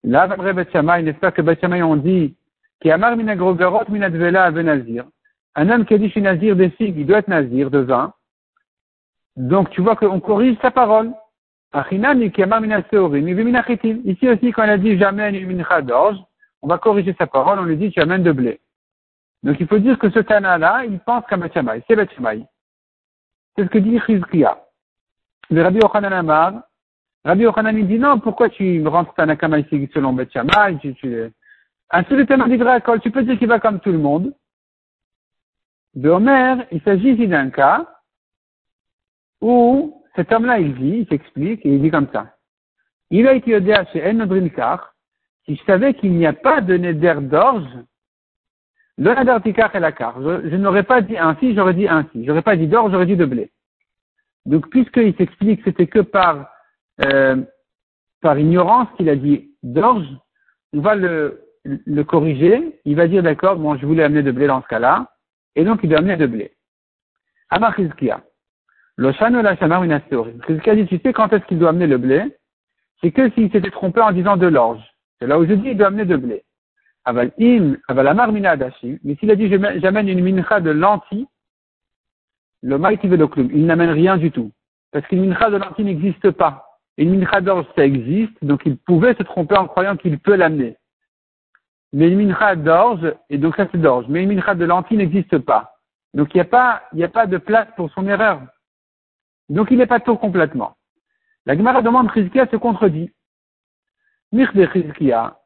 Là, 0.05 0.23
après 0.23 0.53
Bethshamay, 0.53 1.03
n'est-ce 1.03 1.19
pas 1.19 1.31
que 1.31 1.43
Bethshamay 1.43 1.83
on 1.83 1.97
dit, 1.97 2.35
qui 2.81 2.91
amar 2.91 3.17
minagrogarot 3.17 3.85
minadvela 3.89 4.51
benazir. 4.51 5.05
Un 5.55 5.69
homme 5.71 5.85
qui 5.85 5.95
a 5.95 5.99
dit 5.99 6.07
je 6.07 6.13
suis 6.13 6.23
nazir 6.23 6.57
des 6.57 6.71
figues, 6.71 6.97
il 6.99 7.07
doit 7.07 7.19
être 7.19 7.29
nazir 7.29 7.71
de 7.71 7.79
vin. 7.79 8.13
Donc 9.37 9.71
tu 9.71 9.81
vois 9.81 9.97
qu'on 9.97 10.21
corrige 10.21 10.59
sa 10.61 10.71
parole. 10.71 11.13
Ici 11.75 11.89
aussi, 14.29 14.53
quand 14.53 14.65
il 14.65 14.71
a 14.71 14.79
dit 14.79 14.99
j'amène 14.99 15.35
une 15.35 15.57
mincha 15.57 15.81
d'orge, 15.81 16.19
on 16.61 16.69
va 16.69 16.79
corriger 16.79 17.15
sa 17.19 17.27
parole, 17.27 17.59
on 17.59 17.65
lui 17.65 17.79
dit 17.79 17.91
tu 17.91 18.01
amènes 18.01 18.23
de 18.23 18.33
blé. 18.33 18.61
Donc 19.43 19.57
il 19.59 19.67
faut 19.67 19.79
dire 19.79 19.99
que 19.99 20.11
ce 20.11 20.19
Tana-là, 20.19 20.85
il 20.85 21.01
pense 21.01 21.25
qu'à 21.27 21.37
Betchamay. 21.37 21.83
C'est 21.89 21.97
Betchamay. 21.97 22.45
C'est 23.57 23.65
ce 23.65 23.69
que 23.69 23.79
dit 23.79 23.99
Chizkia. 24.07 24.59
Le 25.51 25.63
Rabbi 25.63 25.79
Yochanan 25.83 26.13
Amar, 26.13 26.63
Rabbi 27.25 27.43
Yochanan 27.43 27.77
il 27.77 27.89
dit 27.89 27.99
non, 27.99 28.19
pourquoi 28.21 28.51
tu 28.51 28.87
rentres 28.87 29.15
Tanakama 29.15 29.59
ici 29.61 29.89
selon 29.95 30.13
Betchamay 30.13 30.79
tu, 30.81 30.95
tu... 30.95 31.33
Un 31.91 32.05
seul 32.05 32.27
tu 33.03 33.11
peux 33.11 33.23
dire 33.23 33.39
qu'il 33.39 33.49
va 33.49 33.61
comme 33.61 33.81
tout 33.81 33.93
le 33.93 33.99
monde. 33.99 34.35
De 35.95 36.09
Homer, 36.09 36.65
il 36.71 36.81
s'agit 36.83 37.11
ici 37.11 37.29
d'un 37.29 37.51
cas 37.51 37.87
où 39.43 40.03
cet 40.17 40.33
homme-là, 40.33 40.61
il 40.61 40.75
dit, 40.75 40.99
il 41.01 41.07
s'explique, 41.09 41.67
et 41.67 41.75
il 41.75 41.83
dit 41.83 41.91
comme 41.91 42.09
ça. 42.13 42.37
Il 43.11 43.29
a 43.29 43.35
été 43.35 43.55
odé 43.55 43.75
chez 43.93 44.09
Enodrinkar, 44.09 44.95
si 45.45 45.57
je 45.57 45.65
savais 45.65 45.93
qu'il 45.95 46.13
n'y 46.13 46.27
a 46.27 46.33
pas 46.33 46.61
de 46.61 46.77
neder 46.77 47.17
d'orge, 47.21 47.69
le 48.97 49.15
neder 49.15 49.39
et 49.75 49.81
la 49.81 49.93
car. 49.93 50.23
Je, 50.23 50.49
je 50.49 50.57
n'aurais 50.57 50.85
pas 50.85 51.01
dit 51.01 51.19
ainsi, 51.19 51.55
j'aurais 51.55 51.75
dit 51.75 51.89
ainsi. 51.89 52.25
J'aurais 52.25 52.43
pas 52.43 52.57
dit 52.57 52.69
d'orge, 52.69 52.93
j'aurais 52.93 53.07
dit 53.07 53.17
de 53.17 53.25
blé. 53.25 53.51
Donc, 54.47 54.69
puisqu'il 54.71 55.15
s'explique, 55.17 55.61
c'était 55.65 55.87
que 55.87 56.01
par, 56.01 56.49
euh, 57.05 57.43
par 58.21 58.39
ignorance 58.39 58.89
qu'il 58.97 59.09
a 59.09 59.17
dit 59.17 59.51
d'orge, 59.63 60.07
on 60.73 60.81
va 60.81 60.95
le, 60.95 61.43
le 61.65 62.05
corriger. 62.05 62.81
Il 62.85 62.97
va 62.97 63.09
dire 63.09 63.23
d'accord, 63.23 63.57
bon, 63.57 63.77
je 63.77 63.87
voulais 63.87 64.05
amener 64.05 64.23
de 64.23 64.31
blé 64.31 64.47
dans 64.47 64.63
ce 64.63 64.69
cas-là. 64.69 65.13
Et 65.57 65.65
donc, 65.65 65.81
il 65.83 65.89
doit 65.89 65.99
amener 65.99 66.17
de 66.17 66.27
blé. 66.27 66.53
Amar 67.51 67.75
le 68.97 69.13
shano 69.13 69.41
la 69.43 69.57
shamar 69.57 69.83
une 69.85 69.99
dit, 69.99 70.87
tu 70.87 70.99
sais 70.99 71.13
quand 71.13 71.33
est-ce 71.33 71.45
qu'il 71.47 71.59
doit 71.59 71.71
amener 71.71 71.87
le 71.87 71.99
blé? 71.99 72.37
C'est 73.01 73.11
que 73.11 73.31
s'il 73.31 73.51
s'était 73.51 73.71
trompé 73.71 74.01
en 74.01 74.13
disant 74.13 74.37
de 74.37 74.47
l'orge. 74.47 74.83
C'est 75.19 75.27
là 75.27 75.39
où 75.39 75.47
je 75.47 75.55
dis, 75.55 75.71
il 75.71 75.77
doit 75.77 75.89
amener 75.89 76.05
de 76.05 76.17
blé. 76.17 76.45
Aval 77.05 77.33
im, 77.41 77.77
aval 77.89 78.07
amar 78.09 78.31
Mais 78.33 79.17
s'il 79.17 79.31
a 79.31 79.37
dit, 79.37 79.49
j'amène 79.49 80.09
une 80.09 80.23
mincha 80.23 80.61
de 80.61 80.71
lentilles, 80.71 81.27
le 82.61 82.79
maïtiveloclum, 82.79 83.51
il 83.53 83.67
n'amène 83.67 83.91
rien 83.91 84.17
du 84.17 84.31
tout. 84.31 84.53
Parce 84.93 85.07
qu'une 85.07 85.27
mincha 85.27 85.51
de 85.51 85.57
lentilles 85.57 85.85
n'existe 85.85 86.31
pas. 86.31 86.67
Une 86.99 87.19
mincha 87.19 87.41
d'orge, 87.41 87.67
ça 87.75 87.85
existe, 87.85 88.33
donc 88.43 88.63
il 88.67 88.77
pouvait 88.77 89.15
se 89.15 89.23
tromper 89.23 89.57
en 89.57 89.67
croyant 89.67 89.97
qu'il 89.97 90.19
peut 90.19 90.37
l'amener. 90.37 90.77
Mais 91.93 92.09
une 92.09 92.27
mincha 92.27 92.55
d'orge, 92.55 93.13
et 93.31 93.39
donc 93.39 93.57
ça 93.57 93.67
c'est 93.73 93.81
d'orge, 93.81 94.05
mais 94.09 94.23
une 94.23 94.35
mincha 94.35 94.55
de 94.55 94.65
lentilles 94.65 94.99
n'existe 94.99 95.39
pas. 95.39 95.77
Donc 96.15 96.35
il 96.35 96.37
n'y 96.37 96.43
a 96.43 96.45
pas, 96.45 96.83
il 96.93 96.99
n'y 96.99 97.05
a 97.05 97.09
pas 97.09 97.27
de 97.27 97.39
place 97.39 97.67
pour 97.77 97.91
son 97.93 98.07
erreur. 98.07 98.43
Donc 99.53 99.71
il 99.71 99.77
n'est 99.77 99.87
pas 99.87 100.01
tout 100.01 100.17
complètement. 100.17 100.77
La 101.45 101.57
Gemara 101.57 101.83
demande 101.83 102.11
Chizkia 102.13 102.47
se 102.47 102.57
contredit. 102.57 103.11
Mirde 104.33 104.67
Chizkia, 104.73 105.37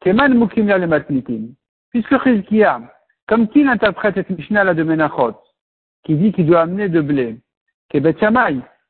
Keman 0.00 0.34
Mukimia 0.34 0.76
le. 0.78 1.54
Puisque 1.90 2.22
Chizkia, 2.24 2.82
comme 3.28 3.48
qu'il 3.48 3.68
interprète 3.68 4.16
cette 4.16 4.30
Mishnah 4.30 4.64
là 4.64 4.74
de 4.74 4.82
Menachot, 4.82 5.36
qui 6.04 6.16
dit 6.16 6.32
qu'il 6.32 6.46
doit 6.46 6.62
amener 6.62 6.88
de 6.88 7.00
blé, 7.00 7.38
que 7.90 7.98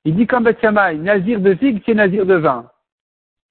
il 0.04 0.16
dit 0.16 0.26
comme 0.26 0.44
Betchamay, 0.44 0.96
Nazir 0.96 1.40
de 1.40 1.54
figue, 1.54 1.82
c'est 1.84 1.92
Nazir 1.92 2.24
de 2.24 2.36
vin. 2.36 2.70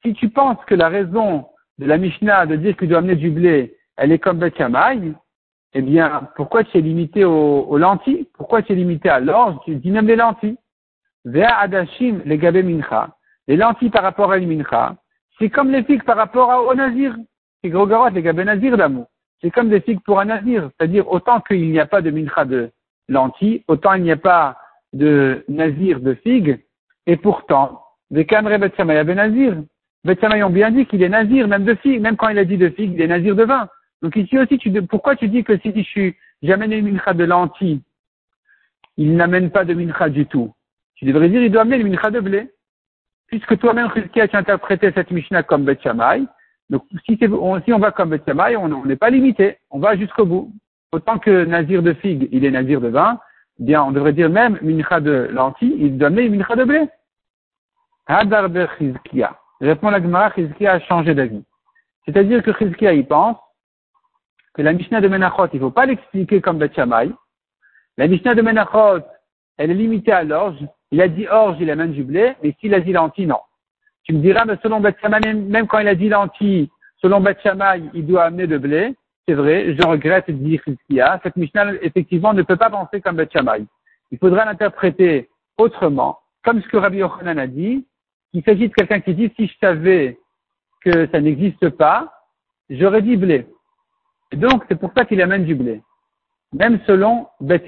Si 0.04 0.14
tu 0.14 0.30
penses 0.30 0.58
que 0.66 0.74
la 0.74 0.90
raison 0.90 1.46
de 1.78 1.86
la 1.86 2.00
Mishnah 2.00 2.48
de 2.48 2.56
dire 2.56 2.76
qu'il 2.76 2.90
doit 2.90 3.00
amener 3.00 3.16
du 3.16 3.30
blé, 3.30 3.78
elle 3.98 4.12
est 4.12 4.20
comme 4.20 4.40
Betchamay, 4.40 5.14
eh 5.74 5.82
bien, 5.82 6.28
pourquoi 6.36 6.64
tu 6.64 6.78
es 6.78 6.82
limité 6.82 7.24
aux, 7.24 7.78
lentilles? 7.78 8.28
Pourquoi 8.34 8.64
tu 8.64 8.72
es 8.72 8.76
limité 8.76 9.10
à 9.10 9.20
l'orge? 9.20 9.58
Tu 9.66 9.76
dis 9.76 9.92
même 9.92 10.08
les 10.08 10.16
lentilles. 10.16 10.58
Vea 11.28 11.60
adashim 11.60 12.22
les 12.24 12.38
gabé 12.38 12.64
mincha. 12.64 13.10
Les 13.50 13.58
lentilles 13.58 13.90
par 13.90 14.04
rapport 14.04 14.32
à 14.32 14.38
une 14.38 14.48
mincha, 14.48 14.96
c'est 15.38 15.50
comme 15.50 15.72
les 15.72 15.84
figues 15.84 16.04
par 16.04 16.16
rapport 16.16 16.66
au 16.66 16.74
nazir. 16.74 17.18
C'est 17.62 17.70
gros 17.70 18.08
les 18.10 18.22
gabé 18.22 18.46
nazir 18.46 18.78
d'amour. 18.78 19.08
C'est 19.42 19.52
comme 19.52 19.68
des 19.70 19.82
figues 19.82 20.00
pour 20.06 20.22
un 20.22 20.26
nazir. 20.26 20.70
C'est-à-dire, 20.72 21.12
autant 21.12 21.42
qu'il 21.42 21.70
n'y 21.70 21.80
a 21.80 21.86
pas 21.86 22.02
de 22.02 22.12
mincha 22.12 22.46
de 22.46 22.72
lentilles, 23.10 23.62
autant 23.68 23.94
il 23.96 24.04
n'y 24.04 24.12
a 24.12 24.18
pas 24.18 24.58
de 24.94 25.44
nazir 25.50 26.00
de 26.00 26.14
figues. 26.14 26.64
Et 27.06 27.18
pourtant, 27.18 27.82
des 28.10 28.26
camré 28.26 28.58
betsamay 28.58 29.04
nazir. 29.04 29.58
Betsamay 30.06 30.44
ont 30.44 30.50
bien 30.50 30.72
dit 30.72 30.86
qu'il 30.86 31.04
est 31.04 31.10
nazir, 31.10 31.46
même 31.50 31.66
de 31.66 31.76
figues. 31.76 32.00
Même 32.00 32.16
quand 32.16 32.30
il 32.30 32.40
a 32.40 32.46
dit 32.46 32.58
de 32.58 32.70
figues, 32.70 32.94
il 32.94 33.02
est 33.02 33.08
nazir 33.08 33.36
de 33.36 33.44
vin. 33.44 33.68
Donc 34.02 34.16
ici 34.16 34.40
aussi, 34.40 34.58
tu, 34.58 34.72
pourquoi 34.84 35.18
tu 35.18 35.28
dis 35.28 35.44
que 35.44 35.58
si 35.58 36.16
j'amène 36.42 36.72
une 36.72 36.90
mincha 36.90 37.14
de 37.14 37.26
lentilles, 37.26 37.82
il 38.96 39.18
n'amène 39.18 39.52
pas 39.52 39.66
de 39.66 39.74
mincha 39.74 40.08
du 40.08 40.26
tout? 40.26 40.54
Tu 40.98 41.06
devrais 41.06 41.30
dire, 41.30 41.42
il 41.42 41.52
doit 41.52 41.62
amener 41.62 41.78
le 41.78 41.90
mincha 41.90 42.12
de 42.12 42.20
blé. 42.20 42.52
Puisque 43.28 43.58
toi-même, 43.60 43.90
tu 44.14 44.22
as 44.22 44.28
cette 44.94 45.12
Mishnah 45.12 45.44
comme 45.44 45.64
Bet 45.64 45.80
Donc, 46.70 46.84
si, 47.06 47.20
on, 47.30 47.62
si 47.62 47.74
on 47.74 47.80
va 47.80 47.92
comme 47.92 48.10
Bet 48.10 48.22
on 48.28 48.86
n'est 48.86 48.96
pas 48.96 49.10
limité. 49.10 49.58
On 49.70 49.80
va 49.80 49.96
jusqu'au 49.96 50.26
bout. 50.26 50.52
Autant 50.92 51.20
que 51.20 51.46
Nazir 51.46 51.84
de 51.84 51.94
figue, 51.94 52.30
il 52.32 52.46
est 52.46 52.52
Nazir 52.52 52.80
de 52.80 52.88
vin, 52.88 53.20
bien, 53.60 53.84
on 53.84 53.92
devrait 53.92 54.14
dire 54.14 54.30
même 54.30 54.58
mincha 54.62 55.02
de 55.02 55.30
lentilles, 55.32 55.76
il 55.78 55.98
doit 55.98 56.08
amener 56.08 56.30
mincha 56.30 56.56
de 56.56 56.64
blé. 56.64 56.88
Hadar 58.08 58.50
de 58.50 58.66
Chizkia. 58.78 59.38
Répond 59.60 59.90
la 59.90 60.02
Gemara, 60.02 60.32
Chizkia 60.32 60.74
a 60.74 60.80
changé 60.80 61.14
d'avis. 61.14 61.44
C'est-à-dire 62.06 62.42
que 62.42 62.54
Chizkia, 62.54 62.94
il 62.94 63.06
pense 63.06 63.38
que 64.54 64.62
la 64.62 64.74
Mishnah 64.74 65.02
de 65.02 65.10
Menachot, 65.10 65.48
il 65.54 65.60
ne 65.60 65.66
faut 65.66 65.72
pas 65.72 65.86
l'expliquer 65.86 66.42
comme 66.42 66.58
Bet 66.58 66.72
La 67.98 68.08
Mishnah 68.08 68.34
de 68.34 68.42
Menachot, 68.42 69.04
elle 69.58 69.72
est 69.72 69.76
limitée 69.76 70.12
à 70.12 70.24
l'orge, 70.24 70.58
il 70.92 71.02
a 71.02 71.08
dit 71.08 71.28
orge, 71.28 71.58
il 71.60 71.70
amène 71.70 71.92
du 71.92 72.04
blé, 72.04 72.34
mais 72.44 72.56
s'il 72.60 72.74
a 72.74 72.80
dit 72.80 72.94
lentilles, 72.94 73.28
non. 73.28 73.40
Tu 74.04 74.14
me 74.14 74.22
diras, 74.22 74.46
mais 74.46 74.58
selon 74.64 74.80
Beth 74.80 74.96
même, 75.04 75.68
quand 75.68 75.80
il 75.80 75.88
a 75.88 75.96
dit 75.96 76.10
lentilles, 76.10 76.70
selon 77.02 77.20
Beth 77.20 77.40
il 77.94 78.06
doit 78.06 78.24
amener 78.24 78.48
de 78.48 78.58
blé. 78.58 78.96
C'est 79.28 79.34
vrai, 79.34 79.76
je 79.76 79.86
regrette 79.86 80.28
de 80.28 80.32
dire 80.32 80.62
qu'il 80.64 81.02
a. 81.02 81.20
Cette 81.22 81.36
Mishnah, 81.36 81.74
effectivement, 81.82 82.34
ne 82.34 82.44
peut 82.44 82.56
pas 82.56 82.70
penser 82.70 83.02
comme 83.02 83.18
Beth 83.18 83.38
Il 84.12 84.18
faudra 84.18 84.46
l'interpréter 84.46 85.30
autrement, 85.58 86.20
comme 86.46 86.62
ce 86.62 86.68
que 86.70 86.78
Rabbi 86.78 87.00
Yochanan 87.00 87.38
a 87.38 87.48
dit, 87.48 87.86
qu'il 88.32 88.44
s'agit 88.44 88.70
de 88.70 88.74
quelqu'un 88.74 89.02
qui 89.02 89.14
dit, 89.14 89.32
si 89.36 89.48
je 89.48 89.54
savais 89.60 90.18
que 90.82 91.10
ça 91.12 91.20
n'existe 91.20 91.70
pas, 91.72 92.14
j'aurais 92.70 93.02
dit 93.02 93.18
blé. 93.18 93.46
Et 94.32 94.38
donc, 94.38 94.64
c'est 94.70 94.80
pour 94.80 94.92
ça 94.96 95.04
qu'il 95.04 95.22
amène 95.22 95.44
du 95.44 95.56
blé. 95.56 95.82
Même 96.54 96.80
selon 96.88 97.28
Beth 97.42 97.68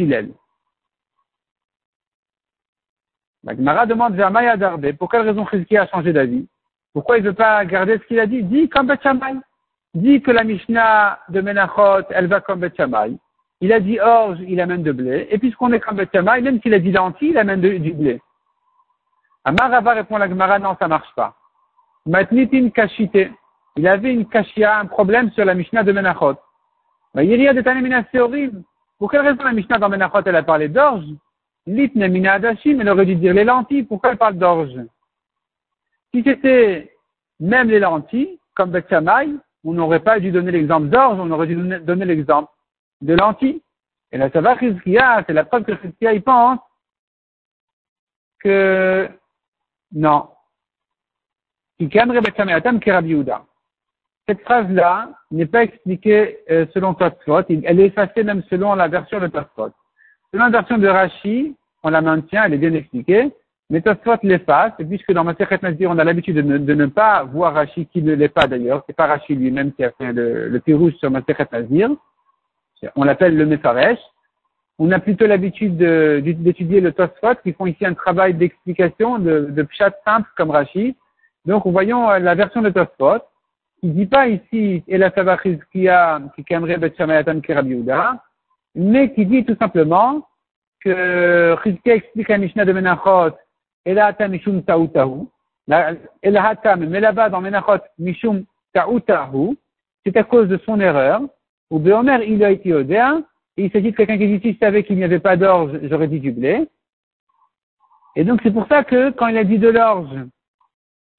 Gemara 3.47 3.85
demande 3.85 4.15
vers 4.15 4.31
Maya 4.31 4.57
Darbe, 4.57 4.91
pour 4.93 5.09
quelle 5.09 5.21
raison 5.21 5.45
Chizki 5.47 5.77
a 5.77 5.87
changé 5.87 6.11
d'avis 6.11 6.47
Pourquoi 6.93 7.17
il 7.17 7.23
ne 7.23 7.29
veut 7.29 7.35
pas 7.35 7.63
garder 7.65 7.97
ce 7.97 8.03
qu'il 8.03 8.19
a 8.19 8.25
dit 8.25 8.43
Dit 8.43 8.67
comme 8.69 8.87
Bet 8.87 8.99
Dit 9.93 10.21
que 10.21 10.31
la 10.31 10.43
Mishnah 10.43 11.19
de 11.29 11.41
Menachot, 11.41 12.03
elle 12.09 12.27
va 12.27 12.41
comme 12.41 12.59
Bet 12.59 12.73
Il 13.61 13.73
a 13.73 13.79
dit 13.79 13.99
orge, 13.99 14.39
il 14.41 14.59
amène 14.59 14.83
de 14.83 14.91
blé. 14.91 15.27
Et 15.31 15.37
puisqu'on 15.37 15.71
est 15.71 15.79
comme 15.79 15.97
Bet 15.97 16.09
même 16.21 16.61
s'il 16.61 16.73
a 16.73 16.79
dit 16.79 16.91
lentilles, 16.91 17.29
il 17.29 17.37
amène 17.37 17.61
du 17.61 17.93
blé. 17.93 18.21
Amarava 19.45 19.93
répond 19.93 20.17
la 20.17 20.27
Gemara, 20.27 20.59
non, 20.59 20.75
ça 20.77 20.87
marche 20.87 21.13
pas. 21.15 21.35
Matnitin 22.05 22.69
kashite. 22.69 23.31
Il 23.77 23.87
avait 23.87 24.13
une 24.13 24.27
kashia, 24.27 24.79
un 24.79 24.85
problème 24.85 25.31
sur 25.31 25.45
la 25.45 25.53
Mishnah 25.53 25.83
de 25.83 25.93
Menachot. 25.93 26.35
de 27.15 28.51
Pour 28.97 29.09
quelle 29.09 29.21
raison 29.21 29.43
la 29.43 29.53
Mishnah 29.53 29.77
dans 29.77 29.87
Menachot, 29.89 30.21
elle 30.25 30.35
a 30.35 30.43
parlé 30.43 30.67
d'orge 30.67 31.05
L'itne 31.65 32.25
adashim, 32.25 32.79
elle 32.79 32.89
aurait 32.89 33.05
dû 33.05 33.15
dire 33.15 33.33
les 33.33 33.43
lentilles. 33.43 33.83
Pourquoi 33.83 34.11
elle 34.11 34.17
parle 34.17 34.37
d'orge? 34.37 34.79
Si 36.13 36.23
c'était 36.23 36.91
même 37.39 37.69
les 37.69 37.79
lentilles, 37.79 38.39
comme 38.55 38.71
Betchamay, 38.71 39.29
on 39.63 39.73
n'aurait 39.73 39.99
pas 39.99 40.19
dû 40.19 40.31
donner 40.31 40.51
l'exemple 40.51 40.87
d'orge, 40.87 41.19
on 41.19 41.31
aurait 41.31 41.47
dû 41.47 41.55
donner, 41.55 42.05
l'exemple 42.05 42.51
de 43.01 43.13
lentilles. 43.13 43.61
Et 44.11 44.17
là, 44.17 44.29
ça 44.31 44.41
va 44.41 44.57
c'est 44.59 45.33
la 45.33 45.45
preuve 45.45 45.63
que 45.63 45.75
Chizkia, 45.75 46.13
il 46.13 46.23
pense 46.23 46.59
que 48.39 49.07
non. 49.91 50.29
Cette 54.27 54.41
phrase-là 54.41 55.09
n'est 55.31 55.45
pas 55.45 55.63
expliquée 55.63 56.39
euh, 56.49 56.65
selon 56.73 56.93
Tosfot, 56.93 57.43
elle 57.49 57.79
est 57.79 57.87
effacée 57.87 58.23
même 58.23 58.43
selon 58.49 58.75
la 58.75 58.87
version 58.87 59.19
de 59.19 59.27
Tosfot. 59.27 59.71
Selon 60.31 60.45
la 60.45 60.51
version 60.51 60.77
de 60.77 60.87
Rashi, 60.87 61.55
on 61.83 61.89
la 61.89 62.01
maintient, 62.01 62.43
elle 62.43 62.53
est 62.53 62.57
bien 62.57 62.73
expliquée, 62.73 63.31
mais 63.69 63.81
Tosfot 63.81 64.17
l'efface, 64.23 64.73
puisque 64.87 65.11
dans 65.11 65.23
Masechet 65.23 65.59
Nazir, 65.61 65.89
on 65.89 65.97
a 65.97 66.03
l'habitude 66.03 66.35
de, 66.35 66.73
ne, 66.73 66.85
pas 66.87 67.23
voir 67.23 67.53
Rashi 67.53 67.87
qui 67.87 68.01
ne 68.01 68.13
l'est 68.13 68.29
pas 68.29 68.47
d'ailleurs, 68.47 68.83
c'est 68.87 68.95
pas 68.95 69.07
Rashi 69.07 69.35
lui-même 69.35 69.73
qui 69.73 69.83
a 69.83 69.91
fait 69.91 70.13
le, 70.13 70.49
le 70.49 70.59
pirouge 70.59 70.93
sur 70.95 71.09
Masechet 71.11 71.47
Nazir, 71.51 71.89
on 72.95 73.03
l'appelle 73.03 73.35
le 73.35 73.45
Mefaresh, 73.45 73.99
on 74.79 74.91
a 74.91 74.99
plutôt 74.99 75.27
l'habitude 75.27 75.75
d'étudier 75.75 76.79
le 76.79 76.93
Tosfot, 76.93 77.35
qui 77.43 77.51
font 77.51 77.65
ici 77.65 77.85
un 77.85 77.93
travail 77.93 78.33
d'explication, 78.33 79.19
de, 79.19 79.47
de 79.49 79.63
pshat 79.63 79.91
simple 80.05 80.29
comme 80.37 80.51
Rashi. 80.51 80.95
Donc, 81.45 81.67
voyons 81.67 82.09
euh, 82.09 82.19
la 82.19 82.33
version 82.33 82.61
de 82.61 82.69
Tosfot, 82.69 83.19
qui 83.81 83.89
dit 83.89 84.05
pas 84.05 84.29
ici, 84.29 84.83
et 84.87 84.97
la 84.97 85.11
qui 85.11 85.59
qui 85.73 86.43
Kemre 86.45 86.77
Bet 86.77 86.93
Kerabiuda, 87.41 88.23
mais 88.75 89.13
qui 89.13 89.25
dit 89.25 89.45
tout 89.45 89.55
simplement 89.59 90.27
que 90.83 91.53
Rizkia 91.63 91.95
explique 91.95 92.29
la 92.29 92.37
Mishnah 92.37 92.65
de 92.65 92.71
Menachot, 92.71 93.35
Elahata 93.85 94.27
Mishum 94.27 94.63
Tautahu, 94.63 95.27
Elahata, 96.21 96.75
mais 96.75 96.99
là-bas 96.99 97.29
dans 97.29 97.41
Menachot, 97.41 97.83
Mishum 97.97 98.45
Tautahu, 98.73 99.57
c'est 100.05 100.15
à 100.17 100.23
cause 100.23 100.47
de 100.47 100.57
son 100.65 100.79
erreur, 100.79 101.21
ou 101.69 101.79
Beomer, 101.79 102.23
il 102.27 102.43
a 102.43 102.51
été 102.51 102.73
odéa, 102.73 103.21
et 103.57 103.65
il 103.65 103.71
s'agit 103.71 103.91
de 103.91 103.95
quelqu'un 103.95 104.17
qui 104.17 104.27
dit, 104.27 104.39
si 104.41 104.53
je 104.53 104.59
savais 104.59 104.83
qu'il 104.83 104.95
n'y 104.95 105.03
avait 105.03 105.19
pas 105.19 105.35
d'orge, 105.35 105.77
j'aurais 105.83 106.07
dit 106.07 106.19
du 106.19 106.31
blé. 106.31 106.67
Et 108.15 108.23
donc 108.23 108.39
c'est 108.43 108.51
pour 108.51 108.67
ça 108.67 108.83
que 108.83 109.11
quand 109.11 109.27
il 109.27 109.37
a 109.37 109.43
dit 109.43 109.59
de 109.59 109.67
l'orge, 109.69 110.15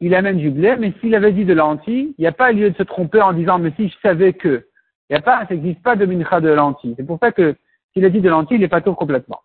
il 0.01 0.15
amène 0.15 0.39
du 0.39 0.51
blé, 0.51 0.77
mais 0.79 0.93
s'il 1.01 1.15
avait 1.15 1.33
dit 1.33 1.45
de 1.45 1.53
lentilles, 1.53 2.15
il 2.17 2.21
n'y 2.23 2.27
a 2.27 2.33
pas 2.33 2.53
lieu 2.53 2.71
de 2.71 2.77
se 2.77 2.83
tromper 2.83 3.21
en 3.21 3.35
disant, 3.35 3.59
mais 3.59 3.73
si 3.77 3.89
je 3.89 3.99
savais 4.03 4.33
que, 4.33 4.67
il 5.11 5.15
n'y 5.15 5.19
a 5.19 5.23
pas, 5.23 5.45
n'existe 5.51 5.83
pas 5.83 5.97
de 5.97 6.07
mincha 6.07 6.41
de 6.41 6.51
lentilles. 6.51 6.95
C'est 6.97 7.05
pour 7.05 7.19
ça 7.19 7.33
que 7.33 7.57
s'il 7.93 8.05
a 8.05 8.11
dit 8.11 8.21
de 8.21 8.29
lentilles, 8.29 8.59
il 8.59 8.61
n'est 8.61 8.69
pas 8.69 8.81
tout 8.81 8.95
complètement. 8.95 9.41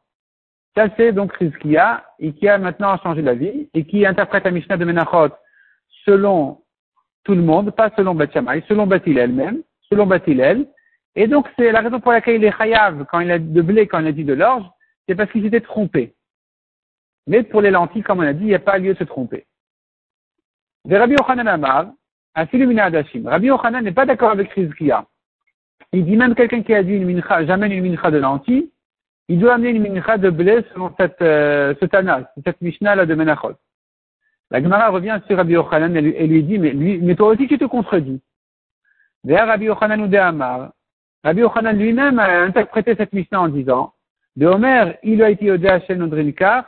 Ça, 0.78 0.88
c'est 0.96 1.12
donc 1.12 1.34
Rizkia, 1.34 2.06
et 2.20 2.34
qui 2.34 2.48
a 2.48 2.60
maintenant 2.60 2.98
changé 3.00 3.24
la 3.24 3.34
vie, 3.34 3.68
et 3.74 3.84
qui 3.86 4.06
interprète 4.06 4.44
la 4.44 4.52
Mishnah 4.52 4.78
de 4.78 4.86
Menachot 4.86 5.34
selon 6.06 6.62
tout 7.24 7.34
le 7.34 7.42
monde, 7.42 7.72
pas 7.72 7.90
selon 7.96 8.14
Batshamay, 8.14 8.64
selon 8.68 8.86
Batil 8.86 9.18
elle-même, 9.18 9.64
selon 9.90 10.06
Batilel. 10.06 10.68
Et 11.16 11.28
donc, 11.28 11.50
c'est 11.58 11.72
la 11.72 11.82
raison 11.82 12.00
pour 12.00 12.12
laquelle 12.12 12.36
il 12.36 12.44
est 12.44 12.56
chayav 12.56 13.06
quand 13.10 13.20
il 13.22 13.32
a 13.32 13.40
de 13.40 13.62
blé, 13.62 13.88
quand 13.88 14.00
il 14.00 14.08
a 14.08 14.12
dit 14.12 14.24
de 14.24 14.34
l'orge, 14.34 14.66
c'est 15.08 15.16
parce 15.16 15.32
qu'il 15.32 15.44
s'était 15.44 15.62
trompé. 15.62 16.14
Mais 17.26 17.42
pour 17.42 17.62
les 17.62 17.72
lentilles, 17.72 18.04
comme 18.04 18.20
on 18.20 18.28
a 18.28 18.34
dit, 18.34 18.44
il 18.44 18.48
n'y 18.48 18.56
a 18.56 18.60
pas 18.60 18.78
lieu 18.78 18.94
de 18.94 19.00
se 19.00 19.04
tromper. 19.04 19.48
De 20.86 20.96
Rabbi 20.96 21.14
Yochanan 21.14 21.48
Amar, 21.48 21.88
Adashim. 22.36 23.28
Rabbi 23.28 23.48
Yochanan 23.48 23.84
n'est 23.84 23.92
pas 23.92 24.06
d'accord 24.06 24.30
avec 24.30 24.52
Rizkia. 24.52 25.08
Il 25.94 26.06
dit 26.06 26.18
même 26.18 26.36
quelqu'un 26.36 26.62
qui 26.62 26.74
a 26.74 26.84
dit 26.84 26.94
une 26.94 27.06
mincha, 27.06 27.46
j'amène 27.46 27.72
une 27.72 27.90
mincha 27.90 28.12
de 28.12 28.18
lentilles, 28.18 28.70
il 29.28 29.40
doit 29.40 29.56
amener 29.56 29.70
une 29.70 29.82
mincha 29.82 30.18
de 30.18 30.30
blé 30.30 30.64
selon 30.74 30.94
cette, 31.00 31.22
euh, 31.22 31.74
ce 31.80 31.86
Tana, 31.86 32.32
cette 32.46 32.62
Mishnah 32.62 33.06
de 33.06 33.16
Menachot. 33.16 33.56
La 34.52 34.62
Gemara 34.62 34.90
revient 34.90 35.20
sur 35.28 35.38
Rabbi 35.38 35.54
Yochanan 35.54 35.96
et 35.96 36.28
lui, 36.28 36.44
dit, 36.44 36.60
mais, 36.60 36.74
mais 36.74 37.16
toi 37.16 37.30
aussi 37.30 37.48
tu 37.48 37.58
te 37.58 37.66
contredis. 37.66 38.22
D'ailleurs, 39.24 39.48
Rabbi 39.48 39.66
Yochanan 39.66 40.02
ou 40.02 40.08
de 40.08 40.18
Amar, 40.18 40.72
Rabbi 41.24 41.42
Yochanan 41.42 41.78
lui-même 41.78 42.20
a 42.20 42.42
interprété 42.42 42.96
cette 42.96 43.14
Mishnah 43.14 43.42
en 43.42 43.48
disant, 43.48 43.94
de 44.36 44.46
Homer, 44.46 44.98
il 45.04 45.24
a 45.24 45.30
été 45.30 45.50
odé 45.50 45.68
Hachem 45.68 45.98
Nodrinkar, 45.98 46.66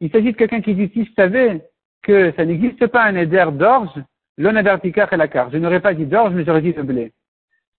il 0.00 0.10
s'agit 0.10 0.32
de 0.32 0.36
quelqu'un 0.36 0.60
qui 0.60 0.74
dit, 0.74 0.90
si 0.92 1.04
je 1.04 1.12
savais 1.14 1.70
que 2.02 2.32
ça 2.36 2.44
n'existe 2.44 2.86
pas 2.88 3.04
un 3.04 3.16
éder 3.16 3.46
d'orge, 3.52 4.02
l'onadartikar 4.36 5.12
et 5.12 5.16
la 5.16 5.28
carte. 5.28 5.52
Je 5.52 5.58
n'aurais 5.58 5.80
pas 5.80 5.94
dit 5.94 6.06
d'orge, 6.06 6.34
mais 6.34 6.44
j'aurais 6.44 6.60
dit 6.60 6.72
de 6.72 6.82
blé. 6.82 7.12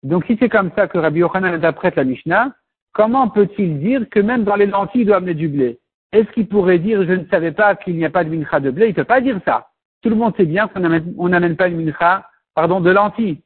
Donc 0.05 0.25
si 0.25 0.37
c'est 0.39 0.49
comme 0.49 0.69
ça 0.75 0.87
que 0.87 0.99
Rabbi 0.99 1.21
Yochanan 1.21 1.55
interprète 1.55 1.95
la 1.95 2.03
Mishnah, 2.03 2.53
comment 2.93 3.27
peut-il 3.27 3.79
dire 3.79 4.07
que 4.07 4.19
même 4.19 4.43
dans 4.43 4.55
les 4.55 4.67
lentilles, 4.67 5.01
il 5.01 5.07
doit 5.07 5.17
amener 5.17 5.33
du 5.33 5.47
blé? 5.47 5.79
Est-ce 6.11 6.29
qu'il 6.31 6.47
pourrait 6.47 6.77
dire 6.77 7.03
je 7.03 7.13
ne 7.13 7.25
savais 7.25 7.51
pas 7.51 7.75
qu'il 7.75 7.97
n'y 7.97 8.05
a 8.05 8.11
pas 8.11 8.23
de 8.23 8.29
mincha 8.29 8.59
de 8.59 8.69
blé? 8.69 8.85
Il 8.85 8.89
ne 8.89 8.93
peut 8.93 9.03
pas 9.03 9.19
dire 9.19 9.39
ça. 9.45 9.69
Tout 10.03 10.09
le 10.09 10.15
monde 10.15 10.35
sait 10.37 10.45
bien 10.45 10.67
qu'on 10.67 10.79
n'amène 10.79 11.55
pas 11.55 11.67
une 11.69 11.83
mincha, 11.83 12.29
pardon, 12.53 12.81
de 12.81 12.91
lentilles. 12.91 13.41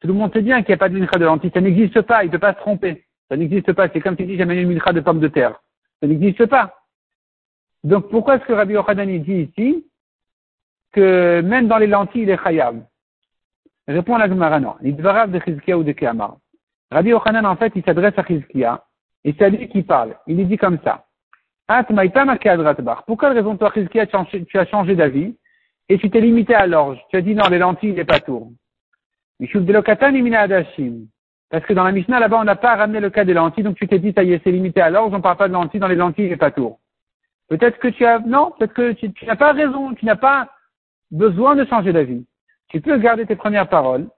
Tout 0.00 0.06
le 0.06 0.14
monde 0.14 0.32
sait 0.32 0.42
bien 0.42 0.62
qu'il 0.62 0.68
n'y 0.68 0.74
a 0.74 0.78
pas 0.78 0.88
de 0.88 0.96
mincha 0.96 1.18
de 1.18 1.24
lentilles. 1.24 1.50
Ça 1.52 1.60
n'existe 1.60 2.00
pas. 2.02 2.22
Il 2.22 2.28
ne 2.28 2.32
peut 2.32 2.38
pas 2.38 2.54
se 2.54 2.60
tromper. 2.60 3.04
Ça 3.28 3.36
n'existe 3.36 3.72
pas. 3.72 3.88
C'est 3.88 4.00
comme 4.00 4.16
si 4.16 4.26
dit 4.26 4.36
j'amène 4.36 4.58
une 4.58 4.68
mincha 4.68 4.92
de 4.92 5.00
pommes 5.00 5.18
de 5.18 5.26
terre. 5.26 5.60
Ça 6.00 6.06
n'existe 6.06 6.46
pas. 6.46 6.76
Donc 7.82 8.10
pourquoi 8.10 8.36
est-ce 8.36 8.44
que 8.44 8.52
Rabbi 8.52 8.74
Yochanan 8.74 9.08
dit 9.18 9.50
ici 9.50 9.86
que 10.92 11.40
même 11.40 11.66
dans 11.66 11.78
les 11.78 11.88
lentilles, 11.88 12.22
il 12.22 12.30
est 12.30 12.40
chayav? 12.40 12.80
Répond 13.88 14.16
la 14.16 14.28
Gemara 14.28 14.60
non. 14.60 14.74
Il 14.82 14.96
de 14.96 15.40
Chizkia 15.40 15.78
ou 15.78 15.84
de 15.84 15.92
Keamar. 15.92 16.36
Rabbi 16.90 17.10
Yochanan, 17.10 17.46
en 17.46 17.56
fait, 17.56 17.72
il 17.74 17.84
s'adresse 17.84 18.18
à 18.18 18.24
Chizkia 18.24 18.84
et 19.24 19.34
c'est 19.36 19.44
à 19.44 19.48
lui 19.48 19.68
qui 19.68 19.82
parle. 19.82 20.16
Il 20.26 20.36
lui 20.36 20.46
dit 20.46 20.56
comme 20.56 20.78
ça. 20.84 21.04
Pour 23.06 23.18
quelle 23.18 23.32
raison, 23.32 23.56
toi, 23.56 23.72
Chizkia, 23.72 24.06
tu 24.06 24.58
as 24.58 24.66
changé 24.66 24.94
d'avis 24.94 25.36
et 25.88 25.98
tu 25.98 26.10
t'es 26.10 26.20
limité 26.20 26.54
à 26.54 26.66
l'orge? 26.66 26.98
Tu 27.10 27.16
as 27.16 27.22
dit 27.22 27.34
non, 27.34 27.48
les 27.48 27.58
lentilles, 27.58 27.90
il 27.90 27.96
n'est 27.96 28.04
pas 28.04 28.20
tour. 28.20 28.50
Parce 31.48 31.64
que 31.64 31.72
dans 31.72 31.84
la 31.84 31.92
Mishnah, 31.92 32.20
là-bas, 32.20 32.38
on 32.40 32.44
n'a 32.44 32.56
pas 32.56 32.74
ramené 32.76 33.00
le 33.00 33.10
cas 33.10 33.24
des 33.24 33.34
lentilles, 33.34 33.64
donc 33.64 33.76
tu 33.76 33.86
t'es 33.86 33.98
dit, 33.98 34.12
ça 34.16 34.24
y 34.24 34.32
est, 34.32 34.40
c'est 34.42 34.50
limité 34.50 34.80
à 34.80 34.90
l'orge, 34.90 35.12
on 35.12 35.18
ne 35.18 35.22
parle 35.22 35.36
pas 35.36 35.48
de 35.48 35.52
lentilles, 35.52 35.80
dans 35.80 35.88
les 35.88 35.94
lentilles, 35.94 36.24
il 36.26 36.30
n'est 36.30 36.36
pas 36.36 36.50
tour. 36.50 36.80
Peut-être 37.48 37.78
que 37.78 37.88
tu 37.88 38.04
as, 38.04 38.18
non, 38.20 38.52
peut-être 38.58 38.72
que 38.72 38.92
tu 38.92 39.24
n'as 39.24 39.36
pas 39.36 39.52
raison, 39.52 39.94
tu 39.94 40.04
n'as 40.06 40.16
pas 40.16 40.48
besoin 41.10 41.54
de 41.54 41.64
changer 41.64 41.92
d'avis. 41.92 42.26
Tu 42.68 42.80
peux 42.80 42.98
garder 42.98 43.26
tes 43.26 43.36
premières 43.36 43.68
paroles 43.68 44.08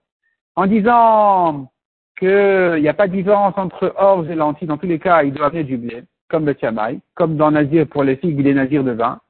en 0.56 0.66
disant 0.66 1.70
qu'il 2.18 2.80
n'y 2.80 2.88
a 2.88 2.94
pas 2.94 3.06
de 3.06 3.12
différence 3.12 3.54
entre 3.56 3.94
orge 3.96 4.28
et 4.28 4.34
lentilles. 4.34 4.68
Dans 4.68 4.78
tous 4.78 4.86
les 4.86 4.98
cas, 4.98 5.22
il 5.22 5.32
doit 5.32 5.46
amener 5.46 5.64
du 5.64 5.76
blé, 5.76 6.04
comme 6.28 6.46
le 6.46 6.54
tiamaï, 6.54 7.00
comme 7.14 7.36
dans 7.36 7.50
Nazir 7.50 7.86
pour 7.86 8.04
les 8.04 8.16
figues, 8.16 8.40
il 8.40 8.48
est 8.48 8.54
Nazir 8.54 8.82
de 8.82 8.92
vin. 8.92 9.20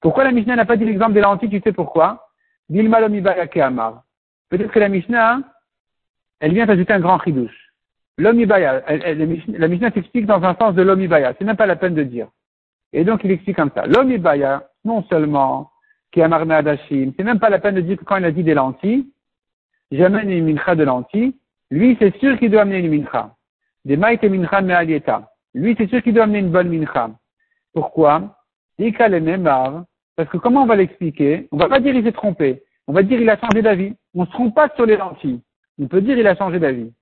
Pourquoi 0.00 0.24
la 0.24 0.32
Mishnah 0.32 0.56
n'a 0.56 0.66
pas 0.66 0.76
dit 0.76 0.84
l'exemple 0.84 1.14
des 1.14 1.20
lentilles 1.20 1.48
Tu 1.48 1.60
sais 1.60 1.72
pourquoi? 1.72 2.28
Peut-être 2.68 4.70
que 4.70 4.78
la 4.78 4.88
Mishnah, 4.88 5.40
elle 6.40 6.52
vient 6.52 6.68
ajouter 6.68 6.92
un 6.92 7.00
grand 7.00 7.18
chidouche. 7.20 7.72
L'omibaya, 8.18 8.82
la 8.86 9.68
Mishnah 9.68 9.90
s'explique 9.90 10.26
dans 10.26 10.42
un 10.44 10.54
sens 10.56 10.74
de 10.74 10.82
l'omibaya. 10.82 11.34
C'est 11.38 11.44
même 11.44 11.56
pas 11.56 11.66
la 11.66 11.76
peine 11.76 11.94
de 11.94 12.02
dire. 12.02 12.28
Et 12.92 13.04
donc 13.04 13.24
il 13.24 13.30
explique 13.30 13.56
comme 13.56 13.70
ça. 13.74 13.86
L'omibaya, 13.86 14.68
non 14.84 15.02
seulement 15.04 15.70
qui 16.14 16.22
a 16.22 16.28
marmé 16.28 16.54
Adashim, 16.54 17.12
c'est 17.16 17.24
même 17.24 17.40
pas 17.40 17.50
la 17.50 17.58
peine 17.58 17.74
de 17.74 17.80
dire 17.80 17.98
que 17.98 18.04
quand 18.04 18.16
il 18.16 18.24
a 18.24 18.30
dit 18.30 18.44
des 18.44 18.54
lentilles, 18.54 19.08
j'amène 19.90 20.30
une 20.30 20.46
mincha 20.46 20.76
de 20.76 20.84
lentilles, 20.84 21.34
lui 21.72 21.96
c'est 21.98 22.16
sûr 22.18 22.38
qu'il 22.38 22.52
doit 22.52 22.62
amener 22.62 22.78
une 22.78 22.88
mincha. 22.88 23.34
Des 23.84 23.96
maït 23.96 24.22
et 24.22 24.28
mincha 24.28 24.60
me'alieta. 24.60 25.28
Lui 25.54 25.74
c'est 25.76 25.88
sûr 25.88 26.00
qu'il 26.04 26.14
doit 26.14 26.22
amener 26.24 26.38
une 26.38 26.52
bonne 26.52 26.68
mincha. 26.68 27.10
Pourquoi? 27.72 28.36
Parce 28.78 30.28
que 30.28 30.36
comment 30.36 30.62
on 30.62 30.66
va 30.66 30.76
l'expliquer? 30.76 31.48
On 31.50 31.56
va 31.56 31.68
pas 31.68 31.80
dire 31.80 31.96
il 31.96 32.04
s'est 32.04 32.12
trompé. 32.12 32.62
On 32.86 32.92
va 32.92 33.02
dire 33.02 33.20
il 33.20 33.28
a 33.28 33.36
changé 33.36 33.60
d'avis. 33.60 33.92
On 34.14 34.24
se 34.24 34.30
trompe 34.30 34.54
pas 34.54 34.68
sur 34.76 34.86
les 34.86 34.96
lentilles. 34.96 35.40
On 35.80 35.88
peut 35.88 36.00
dire 36.00 36.16
il 36.16 36.26
a 36.28 36.36
changé 36.36 36.60
d'avis. 36.60 36.92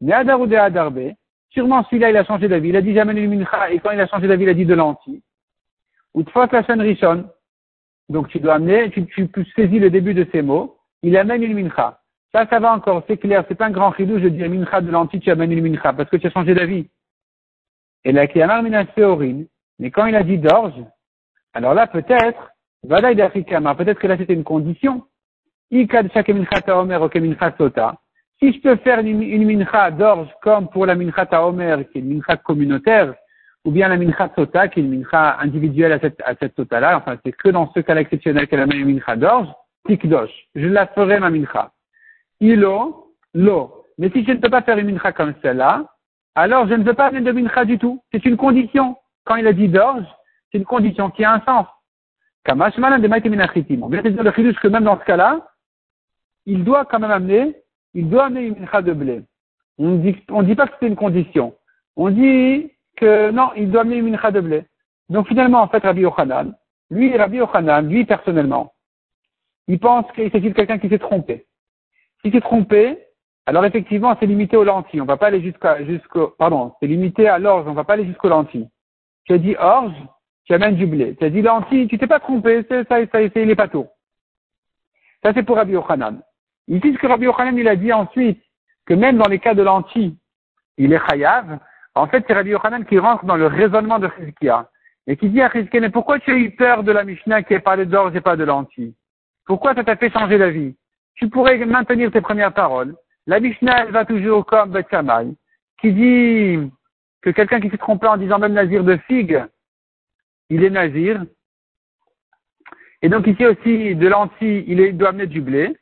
Mais 0.00 0.14
Adar 0.14 0.40
ou 0.40 0.44
Adarbe, 0.44 1.12
sûrement 1.50 1.84
celui-là 1.84 2.08
il 2.08 2.16
a 2.16 2.24
changé 2.24 2.48
d'avis. 2.48 2.70
Il 2.70 2.76
a 2.76 2.80
dit 2.80 2.94
j'amène 2.94 3.18
une 3.18 3.36
mincha 3.36 3.70
et 3.70 3.78
quand 3.78 3.90
il 3.90 4.00
a 4.00 4.06
changé 4.06 4.26
d'avis 4.26 4.44
il 4.44 4.48
a 4.48 4.54
dit 4.54 4.64
de 4.64 4.74
lentilles. 4.74 5.20
Ou 6.14 6.22
de 6.22 6.30
fois 6.30 6.48
la 6.50 6.64
chaîne 6.64 6.80
richonne. 6.80 7.28
Donc 8.08 8.28
tu 8.28 8.38
dois 8.40 8.54
amener, 8.54 8.90
tu, 8.90 9.06
tu, 9.06 9.28
saisis 9.56 9.78
le 9.78 9.90
début 9.90 10.14
de 10.14 10.26
ces 10.32 10.42
mots. 10.42 10.76
Il 11.02 11.16
amène 11.16 11.42
une 11.42 11.54
mincha. 11.54 12.00
Ça, 12.32 12.46
ça 12.48 12.58
va 12.58 12.72
encore, 12.72 13.02
c'est 13.06 13.16
clair. 13.16 13.44
C'est 13.48 13.54
pas 13.54 13.66
un 13.66 13.70
grand 13.70 13.90
ridou, 13.90 14.18
je 14.18 14.28
dis 14.28 14.42
mincha 14.48 14.80
de 14.80 14.90
lentilles, 14.90 15.20
tu 15.20 15.30
amènes 15.30 15.52
une 15.52 15.62
mincha 15.62 15.92
parce 15.92 16.10
que 16.10 16.16
tu 16.16 16.26
as 16.26 16.30
changé 16.30 16.54
d'avis. 16.54 16.88
Et 18.04 18.12
là, 18.12 18.26
qui 18.26 18.42
a 18.42 18.62
mina 18.62 18.84
mais 19.78 19.90
quand 19.90 20.06
il 20.06 20.14
a 20.14 20.22
dit 20.22 20.38
d'orge, 20.38 20.74
alors 21.52 21.74
là 21.74 21.86
peut-être, 21.86 22.52
peut-être 22.82 23.98
que 23.98 24.06
là 24.06 24.16
c'était 24.16 24.34
une 24.34 24.44
condition. 24.44 25.04
Si 25.70 25.86
je 28.52 28.60
peux 28.60 28.76
faire 28.76 28.98
une, 29.00 29.22
une 29.22 29.46
mincha 29.46 29.90
d'orge 29.90 30.28
comme 30.42 30.68
pour 30.68 30.86
la 30.86 30.94
mincha 30.94 31.26
taomer, 31.26 31.88
qui 31.90 31.98
est 31.98 32.02
une 32.02 32.14
mincha 32.14 32.36
communautaire, 32.36 33.14
ou 33.64 33.70
bien 33.70 33.88
la 33.88 33.96
mincha 33.96 34.30
sota, 34.34 34.68
qui 34.68 34.80
est 34.80 34.82
une 34.82 34.98
mincha 34.98 35.38
individuelle 35.40 35.92
à 35.92 35.98
cette, 35.98 36.20
à 36.24 36.34
cette 36.34 36.54
tota-là, 36.54 36.98
enfin 36.98 37.16
c'est 37.24 37.32
que 37.32 37.48
dans 37.48 37.72
ce 37.72 37.80
cas 37.80 37.96
exceptionnel 37.96 38.46
qu'elle 38.46 38.60
a 38.60 38.74
une 38.74 38.84
mincha 38.86 39.16
d'orge, 39.16 39.48
tikdosh, 39.86 40.30
je 40.54 40.66
la 40.66 40.86
ferai 40.88 41.18
ma 41.18 41.30
mincha. 41.30 41.72
Ilo, 42.40 43.12
lo. 43.32 43.84
Mais 43.98 44.10
si 44.10 44.24
je 44.24 44.32
ne 44.32 44.38
peux 44.38 44.50
pas 44.50 44.62
faire 44.62 44.78
une 44.78 44.90
mincha 44.90 45.12
comme 45.12 45.34
celle-là, 45.40 45.86
alors 46.34 46.66
je 46.68 46.74
ne 46.74 46.84
veux 46.84 46.94
pas 46.94 47.06
amener 47.06 47.22
de 47.22 47.32
mincha 47.32 47.64
du 47.64 47.78
tout. 47.78 48.02
C'est 48.12 48.24
une 48.24 48.36
condition. 48.36 48.96
Quand 49.24 49.36
il 49.36 49.46
a 49.46 49.52
dit 49.52 49.68
d'orge, 49.68 50.04
c'est 50.50 50.58
une 50.58 50.64
condition 50.64 51.10
qui 51.10 51.24
a 51.24 51.32
un 51.32 51.40
sens. 51.40 51.66
Kamash 52.44 52.76
malan 52.76 52.98
de 52.98 53.08
On 53.08 53.88
vient 53.88 54.02
de 54.02 54.08
dire 54.10 54.22
le 54.22 54.32
chidouche 54.32 54.60
que 54.60 54.68
même 54.68 54.84
dans 54.84 54.98
ce 54.98 55.04
cas-là, 55.04 55.46
il 56.44 56.62
doit 56.62 56.84
quand 56.84 56.98
même 56.98 57.10
amener, 57.10 57.56
il 57.94 58.10
doit 58.10 58.26
amener 58.26 58.48
une 58.48 58.58
mincha 58.58 58.82
de 58.82 58.92
blé. 58.92 59.22
On 59.78 59.92
ne 59.92 59.98
dit, 59.98 60.22
on 60.30 60.42
dit 60.42 60.54
pas 60.54 60.66
que 60.66 60.74
c'est 60.78 60.86
une 60.86 60.96
condition. 60.96 61.54
On 61.96 62.10
dit 62.10 62.70
que 62.96 63.30
non, 63.30 63.50
il 63.56 63.70
doit 63.70 63.82
amener 63.82 63.96
une 63.96 64.10
mincha 64.10 64.30
de 64.30 64.40
blé. 64.40 64.64
Donc 65.08 65.28
finalement, 65.28 65.62
en 65.62 65.68
fait, 65.68 65.82
Rabbi 65.82 66.02
Yochanan, 66.02 66.54
lui, 66.90 67.16
Rabbi 67.16 67.38
Yochanan, 67.38 67.88
lui 67.88 68.04
personnellement, 68.04 68.72
il 69.68 69.78
pense 69.78 70.10
qu'il 70.12 70.30
s'agit 70.30 70.50
de 70.50 70.54
quelqu'un 70.54 70.78
qui 70.78 70.88
s'est 70.88 70.98
trompé. 70.98 71.46
S'il 72.20 72.32
s'est 72.32 72.40
trompé, 72.40 72.98
alors 73.46 73.64
effectivement, 73.64 74.16
c'est 74.18 74.26
limité 74.26 74.56
aux 74.56 74.64
lentilles. 74.64 75.00
On 75.00 75.06
va 75.06 75.16
pas 75.16 75.26
aller 75.26 75.40
jusqu'au, 75.42 76.28
pardon, 76.38 76.74
c'est 76.80 76.86
limité 76.86 77.28
à 77.28 77.38
l'orge, 77.38 77.66
on 77.66 77.74
va 77.74 77.84
pas 77.84 77.94
aller 77.94 78.06
jusqu'aux 78.06 78.28
lentilles. 78.28 78.68
Tu 79.24 79.34
as 79.34 79.38
dit 79.38 79.56
orge, 79.58 79.94
tu 80.44 80.54
amènes 80.54 80.76
du 80.76 80.86
blé. 80.86 81.16
Tu 81.16 81.24
as 81.24 81.30
dit 81.30 81.42
lentilles, 81.42 81.88
tu 81.88 81.98
t'es 81.98 82.06
pas 82.06 82.20
trompé, 82.20 82.64
c'est, 82.68 82.86
ça, 82.88 83.04
ça, 83.06 83.18
c'est 83.32 83.44
les 83.44 83.54
pâteaux. 83.54 83.88
Ça, 85.22 85.32
c'est 85.34 85.42
pour 85.42 85.56
Rabbi 85.56 85.72
Yochanan. 85.72 86.22
Ici, 86.68 86.92
ce 86.92 86.98
que 86.98 87.06
Rabbi 87.06 87.24
Yochanan, 87.24 87.56
il 87.58 87.68
a 87.68 87.76
dit 87.76 87.92
ensuite, 87.92 88.42
que 88.86 88.94
même 88.94 89.16
dans 89.16 89.28
les 89.28 89.38
cas 89.38 89.54
de 89.54 89.62
lentilles, 89.62 90.16
il 90.76 90.92
est 90.92 91.08
chayav, 91.08 91.58
en 91.94 92.06
fait, 92.06 92.24
c'est 92.26 92.34
Rabbi 92.34 92.50
Yochanan 92.50 92.84
qui 92.84 92.98
rentre 92.98 93.24
dans 93.24 93.36
le 93.36 93.46
raisonnement 93.46 93.98
de 93.98 94.08
Chizkia 94.18 94.68
et 95.06 95.16
qui 95.16 95.28
dit 95.28 95.40
à 95.40 95.50
Chizkia, 95.50 95.80
mais 95.80 95.90
pourquoi 95.90 96.18
tu 96.18 96.32
as 96.32 96.36
eu 96.36 96.50
peur 96.50 96.82
de 96.82 96.92
la 96.92 97.04
Mishnah 97.04 97.42
qui 97.42 97.54
est 97.54 97.60
parlé 97.60 97.86
d'orge 97.86 98.16
et 98.16 98.20
pas 98.20 98.36
de 98.36 98.44
lentilles? 98.44 98.94
Pourquoi 99.46 99.74
ça 99.74 99.84
t'a 99.84 99.96
fait 99.96 100.10
changer 100.10 100.38
d'avis? 100.38 100.74
Tu 101.14 101.28
pourrais 101.28 101.56
maintenir 101.64 102.10
tes 102.10 102.20
premières 102.20 102.52
paroles. 102.52 102.96
La 103.26 103.38
Mishnah, 103.40 103.84
elle 103.84 103.92
va 103.92 104.04
toujours 104.04 104.44
comme 104.44 104.72
Bet 104.72 104.86
qui 105.80 105.92
dit 105.92 106.72
que 107.22 107.30
quelqu'un 107.30 107.60
qui 107.60 107.70
s'est 107.70 107.78
trompé 107.78 108.06
en 108.06 108.16
disant 108.16 108.38
même 108.38 108.52
nazir 108.52 108.82
de 108.84 108.96
figue, 109.06 109.44
il 110.50 110.64
est 110.64 110.70
nazir. 110.70 111.24
Et 113.02 113.08
donc 113.08 113.26
ici 113.26 113.46
aussi, 113.46 113.94
de 113.94 114.08
lentilles, 114.08 114.64
il, 114.66 114.96
doit 114.96 115.10
amener 115.10 115.26
du 115.26 115.40
blé. 115.40 115.76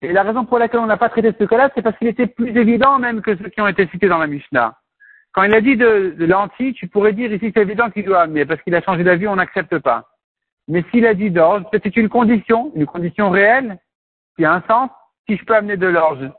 Et 0.00 0.12
la 0.12 0.22
raison 0.22 0.44
pour 0.44 0.58
laquelle 0.58 0.80
on 0.80 0.86
n'a 0.86 0.96
pas 0.96 1.08
traité 1.08 1.32
ce 1.38 1.44
cas-là, 1.44 1.70
c'est 1.74 1.82
parce 1.82 1.96
qu'il 1.98 2.08
était 2.08 2.26
plus 2.26 2.56
évident 2.56 2.98
même 2.98 3.22
que 3.22 3.36
ceux 3.36 3.48
qui 3.50 3.60
ont 3.60 3.68
été 3.68 3.86
cités 3.88 4.08
dans 4.08 4.18
la 4.18 4.26
Mishnah. 4.26 4.76
Quand 5.32 5.44
il 5.44 5.54
a 5.54 5.60
dit 5.60 5.76
de, 5.76 6.14
lentilles, 6.18 6.74
tu 6.74 6.88
pourrais 6.88 7.12
dire 7.12 7.32
ici 7.32 7.52
c'est 7.54 7.62
évident 7.62 7.90
qu'il 7.90 8.04
doit 8.04 8.22
amener, 8.22 8.44
parce 8.44 8.60
qu'il 8.62 8.74
a 8.74 8.82
changé 8.82 9.02
d'avis, 9.02 9.28
on 9.28 9.36
n'accepte 9.36 9.78
pas. 9.78 10.08
Mais 10.68 10.84
s'il 10.90 11.06
a 11.06 11.14
dit 11.14 11.30
d'orge, 11.30 11.64
c'est 11.72 11.96
une 11.96 12.08
condition, 12.08 12.70
une 12.74 12.86
condition 12.86 13.30
réelle, 13.30 13.78
qui 14.36 14.44
a 14.44 14.52
un 14.52 14.62
sens. 14.68 14.90
Si 15.28 15.36
je 15.36 15.44
peux 15.44 15.54
amener 15.54 15.76
de 15.76 15.86
l'orge, 15.86 16.30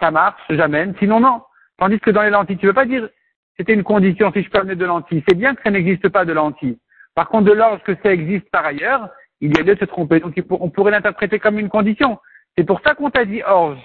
ça 0.00 0.10
marche, 0.10 0.40
j'amène. 0.48 0.94
Sinon, 0.98 1.20
non. 1.20 1.42
Tandis 1.78 1.98
que 2.00 2.10
dans 2.10 2.22
les 2.22 2.30
lentilles, 2.30 2.56
tu 2.56 2.66
ne 2.66 2.70
veux 2.70 2.74
pas 2.74 2.86
dire 2.86 3.08
c'était 3.56 3.74
une 3.74 3.84
condition 3.84 4.32
si 4.32 4.42
je 4.42 4.50
peux 4.50 4.58
amener 4.58 4.76
de 4.76 4.84
lentilles. 4.84 5.22
C'est 5.28 5.36
bien 5.36 5.54
que 5.54 5.62
ça 5.62 5.70
n'existe 5.70 6.08
pas 6.08 6.24
de 6.24 6.32
lentilles. 6.32 6.78
Par 7.14 7.28
contre, 7.28 7.44
de 7.44 7.52
l'orge 7.52 7.82
que 7.84 7.94
ça 8.02 8.12
existe 8.12 8.48
par 8.50 8.64
ailleurs, 8.64 9.08
il 9.40 9.56
y 9.56 9.60
a 9.60 9.62
lieu 9.62 9.74
de 9.74 9.80
se 9.80 9.84
tromper. 9.84 10.20
Donc, 10.20 10.34
on 10.50 10.70
pourrait 10.70 10.90
l'interpréter 10.90 11.38
comme 11.38 11.58
une 11.58 11.68
condition. 11.68 12.18
C'est 12.56 12.64
pour 12.64 12.80
ça 12.80 12.94
qu'on 12.94 13.10
t'a 13.10 13.24
dit 13.24 13.42
orge. 13.42 13.84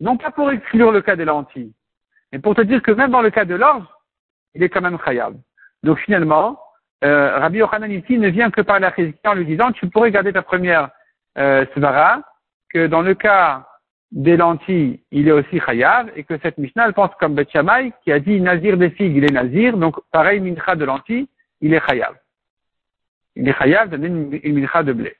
Non 0.00 0.16
pas 0.16 0.30
pour 0.30 0.50
exclure 0.50 0.92
le 0.92 1.02
cas 1.02 1.16
des 1.16 1.24
lentilles, 1.24 1.72
mais 2.32 2.38
pour 2.38 2.54
te 2.54 2.62
dire 2.62 2.82
que 2.82 2.90
même 2.90 3.10
dans 3.10 3.22
le 3.22 3.30
cas 3.30 3.44
de 3.44 3.54
l'orge, 3.54 3.86
il 4.54 4.62
est 4.62 4.68
quand 4.68 4.80
même 4.80 4.98
khayab. 4.98 5.34
Donc 5.82 5.98
finalement, 6.00 6.58
euh, 7.04 7.38
Rabbi 7.38 7.58
Yochanan 7.58 7.90
ici 7.90 8.18
ne 8.18 8.28
vient 8.28 8.50
que 8.50 8.60
par 8.60 8.80
la 8.80 8.92
en 9.24 9.34
lui 9.34 9.46
disant 9.46 9.72
tu 9.72 9.88
pourrais 9.88 10.10
garder 10.10 10.32
ta 10.32 10.42
première 10.42 10.90
euh, 11.38 11.64
svara, 11.74 12.22
que 12.72 12.86
dans 12.86 13.02
le 13.02 13.14
cas 13.14 13.66
des 14.10 14.36
lentilles, 14.36 15.00
il 15.10 15.28
est 15.28 15.32
aussi 15.32 15.60
chayav, 15.60 16.10
et 16.16 16.24
que 16.24 16.38
cette 16.42 16.58
Mishnah, 16.58 16.86
elle 16.86 16.94
pense 16.94 17.10
comme 17.20 17.34
Bet 17.34 17.46
qui 17.46 18.12
a 18.12 18.20
dit 18.20 18.40
nazir 18.40 18.76
des 18.76 18.90
figues, 18.90 19.16
il 19.16 19.24
est 19.24 19.32
nazir, 19.32 19.76
donc 19.76 19.96
pareil, 20.10 20.40
mincha 20.40 20.76
de 20.76 20.84
lentilles, 20.84 21.28
il 21.60 21.74
est 21.74 21.86
chayav. 21.86 22.14
Il 23.36 23.48
est 23.48 23.52
chayav 23.52 23.90
donner 23.90 24.08
une, 24.08 24.40
une 24.42 24.60
mincha 24.60 24.82
de 24.82 24.92
blé. 24.92 25.16